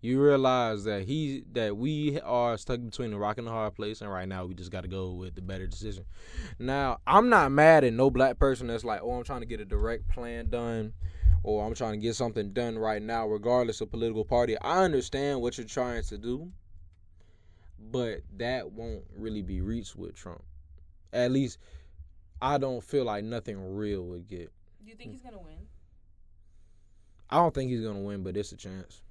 You 0.00 0.22
realize 0.22 0.84
that 0.84 1.02
he 1.02 1.42
that 1.52 1.76
we 1.76 2.20
are 2.20 2.56
stuck 2.56 2.80
between 2.84 3.10
the 3.10 3.18
rock 3.18 3.38
and 3.38 3.46
the 3.46 3.50
hard 3.50 3.74
place, 3.74 4.00
and 4.00 4.10
right 4.10 4.28
now 4.28 4.44
we 4.44 4.54
just 4.54 4.70
got 4.70 4.82
to 4.82 4.88
go 4.88 5.10
with 5.10 5.34
the 5.34 5.42
better 5.42 5.66
decision. 5.66 6.04
Now, 6.58 6.98
I'm 7.04 7.28
not 7.28 7.50
mad 7.50 7.82
at 7.82 7.92
no 7.92 8.08
black 8.08 8.38
person 8.38 8.68
that's 8.68 8.84
like, 8.84 9.00
oh, 9.02 9.12
I'm 9.12 9.24
trying 9.24 9.40
to 9.40 9.46
get 9.46 9.60
a 9.60 9.64
direct 9.64 10.08
plan 10.08 10.50
done, 10.50 10.92
or 11.42 11.66
I'm 11.66 11.74
trying 11.74 11.94
to 11.94 11.98
get 11.98 12.14
something 12.14 12.52
done 12.52 12.78
right 12.78 13.02
now, 13.02 13.26
regardless 13.26 13.80
of 13.80 13.90
political 13.90 14.24
party. 14.24 14.56
I 14.60 14.84
understand 14.84 15.40
what 15.40 15.58
you're 15.58 15.66
trying 15.66 16.04
to 16.04 16.16
do, 16.16 16.52
but 17.90 18.20
that 18.36 18.70
won't 18.70 19.02
really 19.16 19.42
be 19.42 19.62
reached 19.62 19.96
with 19.96 20.14
Trump. 20.14 20.44
At 21.12 21.32
least, 21.32 21.58
I 22.40 22.58
don't 22.58 22.84
feel 22.84 23.04
like 23.04 23.24
nothing 23.24 23.74
real 23.74 24.04
would 24.04 24.28
get. 24.28 24.52
Do 24.84 24.90
you 24.90 24.94
think 24.94 25.10
he's 25.10 25.22
gonna 25.22 25.38
win? 25.38 25.66
I 27.28 27.38
don't 27.38 27.52
think 27.52 27.68
he's 27.70 27.80
gonna 27.80 27.98
win, 27.98 28.22
but 28.22 28.36
it's 28.36 28.52
a 28.52 28.56
chance. 28.56 29.02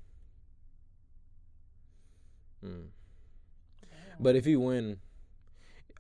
Hmm. 2.62 2.88
But 4.20 4.36
if 4.36 4.46
he 4.46 4.56
win, 4.56 4.98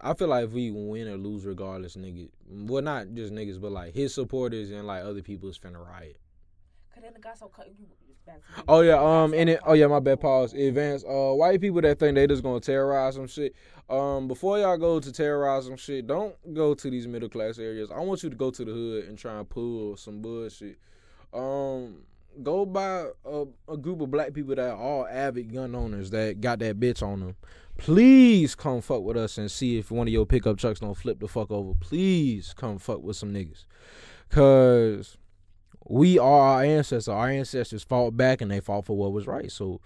I 0.01 0.13
feel 0.13 0.27
like 0.27 0.45
if 0.45 0.51
we 0.51 0.71
win 0.71 1.07
or 1.07 1.17
lose, 1.17 1.45
regardless, 1.45 1.95
nigga. 1.95 2.29
Well, 2.49 2.81
not 2.81 3.13
just 3.13 3.33
niggas, 3.33 3.59
but 3.59 3.71
like 3.71 3.93
his 3.93 4.13
supporters 4.13 4.71
and 4.71 4.87
like 4.87 5.03
other 5.03 5.21
people 5.21 5.49
is 5.49 5.57
finna 5.57 5.85
riot. 5.85 6.19
Cause 6.93 7.03
then 7.03 7.13
the 7.13 7.19
guy 7.19 7.33
so 7.35 7.47
cut. 7.47 7.67
Oh 8.67 8.81
yeah, 8.81 8.97
um, 8.97 9.33
and 9.33 9.49
it. 9.49 9.59
Oh 9.65 9.73
yeah, 9.73 9.87
my 9.87 9.99
bad. 9.99 10.19
Pause. 10.19 10.53
Advance. 10.53 11.03
Uh, 11.03 11.33
white 11.33 11.61
people 11.61 11.81
that 11.81 11.99
think 11.99 12.15
they 12.15 12.27
just 12.27 12.43
gonna 12.43 12.59
terrorize 12.59 13.15
some 13.15 13.27
shit. 13.27 13.55
Um, 13.89 14.27
before 14.27 14.59
y'all 14.59 14.77
go 14.77 14.99
to 14.99 15.11
terrorize 15.11 15.65
some 15.65 15.77
shit, 15.77 16.07
don't 16.07 16.35
go 16.53 16.73
to 16.73 16.89
these 16.89 17.07
middle 17.07 17.29
class 17.29 17.57
areas. 17.57 17.89
I 17.89 17.99
want 17.99 18.23
you 18.23 18.29
to 18.29 18.35
go 18.35 18.51
to 18.51 18.65
the 18.65 18.71
hood 18.71 19.05
and 19.05 19.17
try 19.17 19.37
and 19.37 19.49
pull 19.49 19.95
some 19.95 20.21
bullshit. 20.21 20.77
Um, 21.33 22.03
go 22.43 22.65
by 22.65 23.07
a, 23.25 23.45
a 23.67 23.77
group 23.77 24.01
of 24.01 24.11
black 24.11 24.33
people 24.33 24.55
that 24.55 24.71
are 24.71 24.77
all 24.77 25.07
avid 25.07 25.53
gun 25.53 25.75
owners 25.75 26.09
that 26.11 26.41
got 26.41 26.59
that 26.59 26.79
bitch 26.79 27.01
on 27.01 27.19
them. 27.19 27.35
Please 27.77 28.55
come 28.55 28.81
fuck 28.81 29.03
with 29.03 29.17
us 29.17 29.37
and 29.37 29.51
see 29.51 29.77
if 29.77 29.91
one 29.91 30.07
of 30.07 30.13
your 30.13 30.25
pickup 30.25 30.57
trucks 30.57 30.79
don't 30.79 30.97
flip 30.97 31.19
the 31.19 31.27
fuck 31.27 31.51
over. 31.51 31.73
Please 31.79 32.53
come 32.55 32.79
fuck 32.79 33.01
with 33.03 33.15
some 33.15 33.33
niggas, 33.33 33.65
cause 34.29 35.17
we 35.89 36.19
are 36.19 36.41
our 36.41 36.63
ancestors. 36.63 37.07
Our 37.07 37.29
ancestors 37.29 37.83
fought 37.83 38.17
back 38.17 38.41
and 38.41 38.51
they 38.51 38.59
fought 38.59 38.85
for 38.85 38.97
what 38.97 39.13
was 39.13 39.27
right. 39.27 39.51
So, 39.51 39.79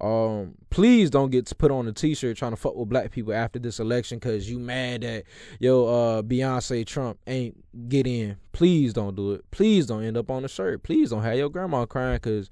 um, 0.00 0.56
please 0.70 1.08
don't 1.08 1.30
get 1.30 1.50
put 1.56 1.70
on 1.70 1.86
a 1.86 1.92
t-shirt 1.92 2.36
trying 2.36 2.50
to 2.52 2.56
fuck 2.56 2.74
with 2.74 2.88
black 2.88 3.10
people 3.10 3.32
after 3.32 3.58
this 3.58 3.78
election 3.78 4.18
because 4.18 4.50
you 4.50 4.58
mad 4.58 5.02
that 5.02 5.24
yo 5.60 5.86
uh 5.86 6.22
Beyonce 6.22 6.84
Trump 6.84 7.18
ain't 7.26 7.56
get 7.88 8.06
in. 8.06 8.36
Please 8.52 8.92
don't 8.92 9.14
do 9.14 9.32
it. 9.32 9.50
Please 9.50 9.86
don't 9.86 10.02
end 10.02 10.16
up 10.16 10.30
on 10.30 10.42
the 10.42 10.48
shirt. 10.48 10.82
Please 10.82 11.10
don't 11.10 11.22
have 11.22 11.36
your 11.36 11.48
grandma 11.48 11.86
crying 11.86 12.16
because 12.16 12.50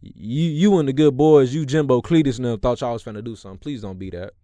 you 0.00 0.50
you 0.50 0.78
and 0.78 0.88
the 0.88 0.92
good 0.92 1.16
boys, 1.16 1.52
you 1.52 1.66
Jimbo 1.66 2.00
Cletus 2.00 2.36
and 2.36 2.44
them 2.44 2.60
thought 2.60 2.80
y'all 2.80 2.92
was 2.92 3.02
finna 3.02 3.24
do 3.24 3.34
something. 3.34 3.58
Please 3.58 3.82
don't 3.82 3.98
be 3.98 4.10
that. 4.10 4.34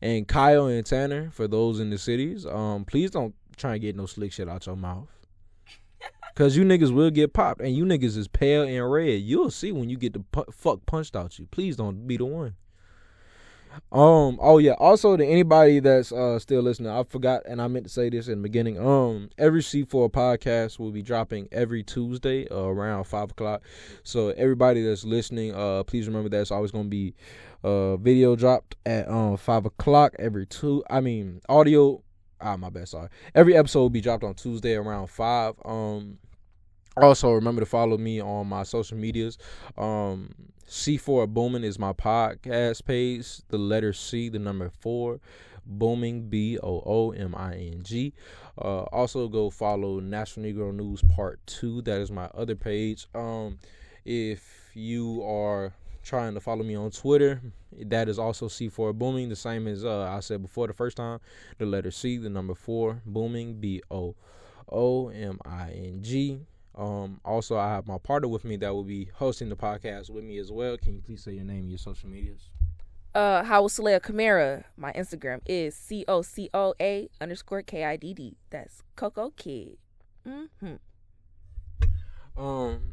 And 0.00 0.26
Kyle 0.26 0.66
and 0.66 0.84
Tanner, 0.84 1.30
for 1.30 1.48
those 1.48 1.80
in 1.80 1.90
the 1.90 1.98
cities, 1.98 2.46
um, 2.46 2.84
please 2.84 3.10
don't 3.10 3.34
try 3.56 3.72
and 3.72 3.80
get 3.80 3.96
no 3.96 4.06
slick 4.06 4.32
shit 4.32 4.48
out 4.48 4.66
your 4.66 4.76
mouth. 4.76 5.08
Cause 6.38 6.56
you 6.56 6.62
niggas 6.62 6.92
will 6.92 7.10
get 7.10 7.32
popped, 7.32 7.60
and 7.60 7.74
you 7.74 7.84
niggas 7.84 8.16
is 8.16 8.28
pale 8.28 8.62
and 8.62 8.92
red. 8.92 9.22
You'll 9.22 9.50
see 9.50 9.72
when 9.72 9.88
you 9.88 9.96
get 9.96 10.12
the 10.12 10.20
pu- 10.20 10.44
fuck 10.52 10.86
punched 10.86 11.16
out 11.16 11.36
you. 11.36 11.46
Please 11.46 11.74
don't 11.74 12.06
be 12.06 12.16
the 12.16 12.26
one. 12.26 12.54
Um. 13.90 14.38
Oh 14.40 14.58
yeah. 14.58 14.74
Also, 14.78 15.16
to 15.16 15.26
anybody 15.26 15.80
that's 15.80 16.12
uh 16.12 16.38
still 16.38 16.62
listening, 16.62 16.92
I 16.92 17.02
forgot, 17.02 17.42
and 17.44 17.60
I 17.60 17.66
meant 17.66 17.86
to 17.86 17.90
say 17.90 18.08
this 18.08 18.28
in 18.28 18.38
the 18.38 18.42
beginning. 18.44 18.78
Um, 18.78 19.30
every 19.36 19.62
C4 19.62 20.12
podcast 20.12 20.78
will 20.78 20.92
be 20.92 21.02
dropping 21.02 21.48
every 21.50 21.82
Tuesday 21.82 22.46
uh, 22.48 22.54
around 22.54 23.02
five 23.02 23.32
o'clock. 23.32 23.62
So 24.04 24.28
everybody 24.28 24.84
that's 24.84 25.02
listening, 25.02 25.56
uh, 25.56 25.82
please 25.82 26.06
remember 26.06 26.28
that 26.28 26.40
it's 26.40 26.52
always 26.52 26.70
gonna 26.70 26.88
be 26.88 27.16
uh 27.64 27.96
video 27.96 28.36
dropped 28.36 28.76
at 28.86 29.08
um 29.08 29.38
five 29.38 29.66
o'clock 29.66 30.14
every 30.20 30.46
two. 30.46 30.84
I 30.88 31.00
mean 31.00 31.40
audio. 31.48 32.04
Ah, 32.40 32.56
my 32.56 32.70
bad. 32.70 32.86
Sorry. 32.86 33.08
Every 33.34 33.56
episode 33.56 33.80
will 33.80 33.90
be 33.90 34.00
dropped 34.00 34.22
on 34.22 34.34
Tuesday 34.34 34.76
around 34.76 35.08
five. 35.08 35.54
Um. 35.64 36.18
Also, 37.00 37.32
remember 37.32 37.60
to 37.60 37.66
follow 37.66 37.96
me 37.96 38.20
on 38.20 38.46
my 38.48 38.62
social 38.62 38.96
medias. 38.98 39.38
Um, 39.76 40.34
C4 40.66 41.26
Booming 41.26 41.64
is 41.64 41.78
my 41.78 41.92
podcast 41.92 42.84
page. 42.84 43.40
The 43.48 43.58
letter 43.58 43.92
C, 43.92 44.28
the 44.28 44.38
number 44.38 44.68
four, 44.68 45.20
Booming, 45.64 46.28
B 46.28 46.58
O 46.62 46.82
O 46.84 47.10
M 47.12 47.34
I 47.36 47.54
N 47.54 47.82
G. 47.82 48.12
Uh, 48.56 48.82
also, 48.84 49.28
go 49.28 49.50
follow 49.50 50.00
National 50.00 50.46
Negro 50.50 50.74
News 50.74 51.02
Part 51.14 51.40
2. 51.46 51.82
That 51.82 52.00
is 52.00 52.10
my 52.10 52.24
other 52.34 52.56
page. 52.56 53.06
Um, 53.14 53.58
if 54.04 54.70
you 54.74 55.22
are 55.22 55.72
trying 56.02 56.34
to 56.34 56.40
follow 56.40 56.64
me 56.64 56.74
on 56.74 56.90
Twitter, 56.90 57.40
that 57.86 58.08
is 58.08 58.18
also 58.18 58.48
C4 58.48 58.92
Booming. 58.92 59.28
The 59.28 59.36
same 59.36 59.68
as 59.68 59.84
uh, 59.84 60.02
I 60.02 60.20
said 60.20 60.42
before 60.42 60.66
the 60.66 60.72
first 60.74 60.96
time. 60.96 61.20
The 61.58 61.66
letter 61.66 61.90
C, 61.90 62.16
the 62.18 62.30
number 62.30 62.54
four, 62.54 63.02
Booming, 63.06 63.60
B 63.60 63.82
O 63.90 64.16
O 64.68 65.08
M 65.08 65.38
I 65.44 65.70
N 65.72 66.00
G. 66.02 66.40
Um, 66.78 67.20
also, 67.24 67.58
I 67.58 67.68
have 67.70 67.88
my 67.88 67.98
partner 67.98 68.28
with 68.28 68.44
me 68.44 68.56
that 68.58 68.72
will 68.72 68.84
be 68.84 69.10
hosting 69.14 69.48
the 69.48 69.56
podcast 69.56 70.10
with 70.10 70.22
me 70.22 70.38
as 70.38 70.52
well. 70.52 70.78
Can 70.78 70.94
you 70.94 71.00
please 71.00 71.24
say 71.24 71.32
your 71.32 71.44
name 71.44 71.62
and 71.62 71.70
your 71.70 71.78
social 71.78 72.08
medias? 72.08 72.50
Uh, 73.14 73.42
Hawa 73.42 73.68
Sulea 73.68 74.00
Camara. 74.00 74.64
My 74.76 74.92
Instagram 74.92 75.40
is 75.44 75.74
C 75.74 76.04
O 76.06 76.22
C 76.22 76.48
O 76.54 76.74
A 76.80 77.08
underscore 77.20 77.62
K 77.62 77.84
I 77.84 77.96
D 77.96 78.14
D. 78.14 78.36
That's 78.50 78.84
Coco 78.94 79.30
Kid. 79.30 79.76
Mm-hmm. 80.26 80.76
Um, 82.40 82.92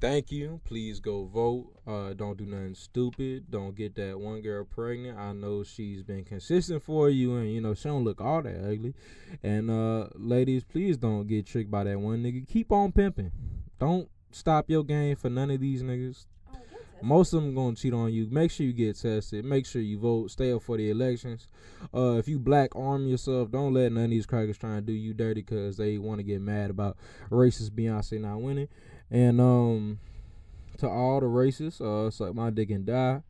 thank 0.00 0.32
you. 0.32 0.60
Please 0.64 1.00
go 1.00 1.24
vote. 1.24 1.72
Uh, 1.86 2.12
don't 2.14 2.36
do 2.36 2.46
nothing 2.46 2.74
stupid. 2.74 3.50
Don't 3.50 3.74
get 3.74 3.94
that 3.96 4.18
one 4.18 4.40
girl 4.40 4.64
pregnant. 4.64 5.18
I 5.18 5.32
know 5.32 5.62
she's 5.62 6.02
been 6.02 6.24
consistent 6.24 6.82
for 6.82 7.10
you, 7.10 7.36
and 7.36 7.52
you 7.52 7.60
know 7.60 7.74
she 7.74 7.88
don't 7.88 8.04
look 8.04 8.20
all 8.20 8.42
that 8.42 8.58
ugly. 8.58 8.94
And 9.42 9.70
uh, 9.70 10.08
ladies, 10.14 10.64
please 10.64 10.96
don't 10.96 11.26
get 11.26 11.46
tricked 11.46 11.70
by 11.70 11.84
that 11.84 12.00
one 12.00 12.22
nigga. 12.22 12.46
Keep 12.48 12.72
on 12.72 12.92
pimping. 12.92 13.32
Don't 13.78 14.08
stop 14.30 14.68
your 14.68 14.84
game 14.84 15.16
for 15.16 15.30
none 15.30 15.50
of 15.50 15.60
these 15.60 15.82
niggas. 15.82 16.26
Most 17.00 17.32
of 17.32 17.42
them 17.42 17.54
gonna 17.54 17.76
cheat 17.76 17.94
on 17.94 18.12
you. 18.12 18.26
Make 18.30 18.50
sure 18.50 18.66
you 18.66 18.72
get 18.72 18.98
tested. 18.98 19.44
Make 19.44 19.66
sure 19.66 19.80
you 19.80 19.98
vote. 19.98 20.30
Stay 20.30 20.52
up 20.52 20.62
for 20.62 20.76
the 20.76 20.90
elections. 20.90 21.46
Uh, 21.94 22.16
if 22.16 22.26
you 22.26 22.38
black, 22.38 22.74
arm 22.74 23.06
yourself. 23.06 23.50
Don't 23.50 23.72
let 23.72 23.92
none 23.92 24.04
of 24.04 24.10
these 24.10 24.26
crackers 24.26 24.58
try 24.58 24.76
and 24.76 24.86
do 24.86 24.92
you 24.92 25.14
dirty 25.14 25.42
because 25.42 25.76
they 25.76 25.98
want 25.98 26.18
to 26.18 26.24
get 26.24 26.40
mad 26.40 26.70
about 26.70 26.96
racist 27.30 27.70
Beyonce 27.70 28.20
not 28.20 28.40
winning. 28.40 28.68
And 29.10 29.40
um, 29.40 29.98
to 30.78 30.88
all 30.88 31.20
the 31.20 31.26
racists, 31.26 31.80
uh, 31.80 32.10
suck 32.10 32.34
my 32.34 32.50
dick 32.50 32.70
and 32.70 32.86
die. 32.86 33.22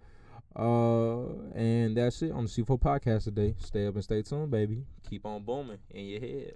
Uh, 0.56 1.26
and 1.54 1.96
that's 1.96 2.20
it 2.22 2.32
on 2.32 2.44
the 2.44 2.50
C4 2.50 2.80
podcast 2.80 3.24
today. 3.24 3.54
Stay 3.58 3.86
up 3.86 3.94
and 3.94 4.02
stay 4.02 4.22
tuned, 4.22 4.50
baby. 4.50 4.84
Keep 5.08 5.24
on 5.24 5.42
booming 5.44 5.78
in 5.90 6.04
your 6.06 6.20
head. 6.20 6.54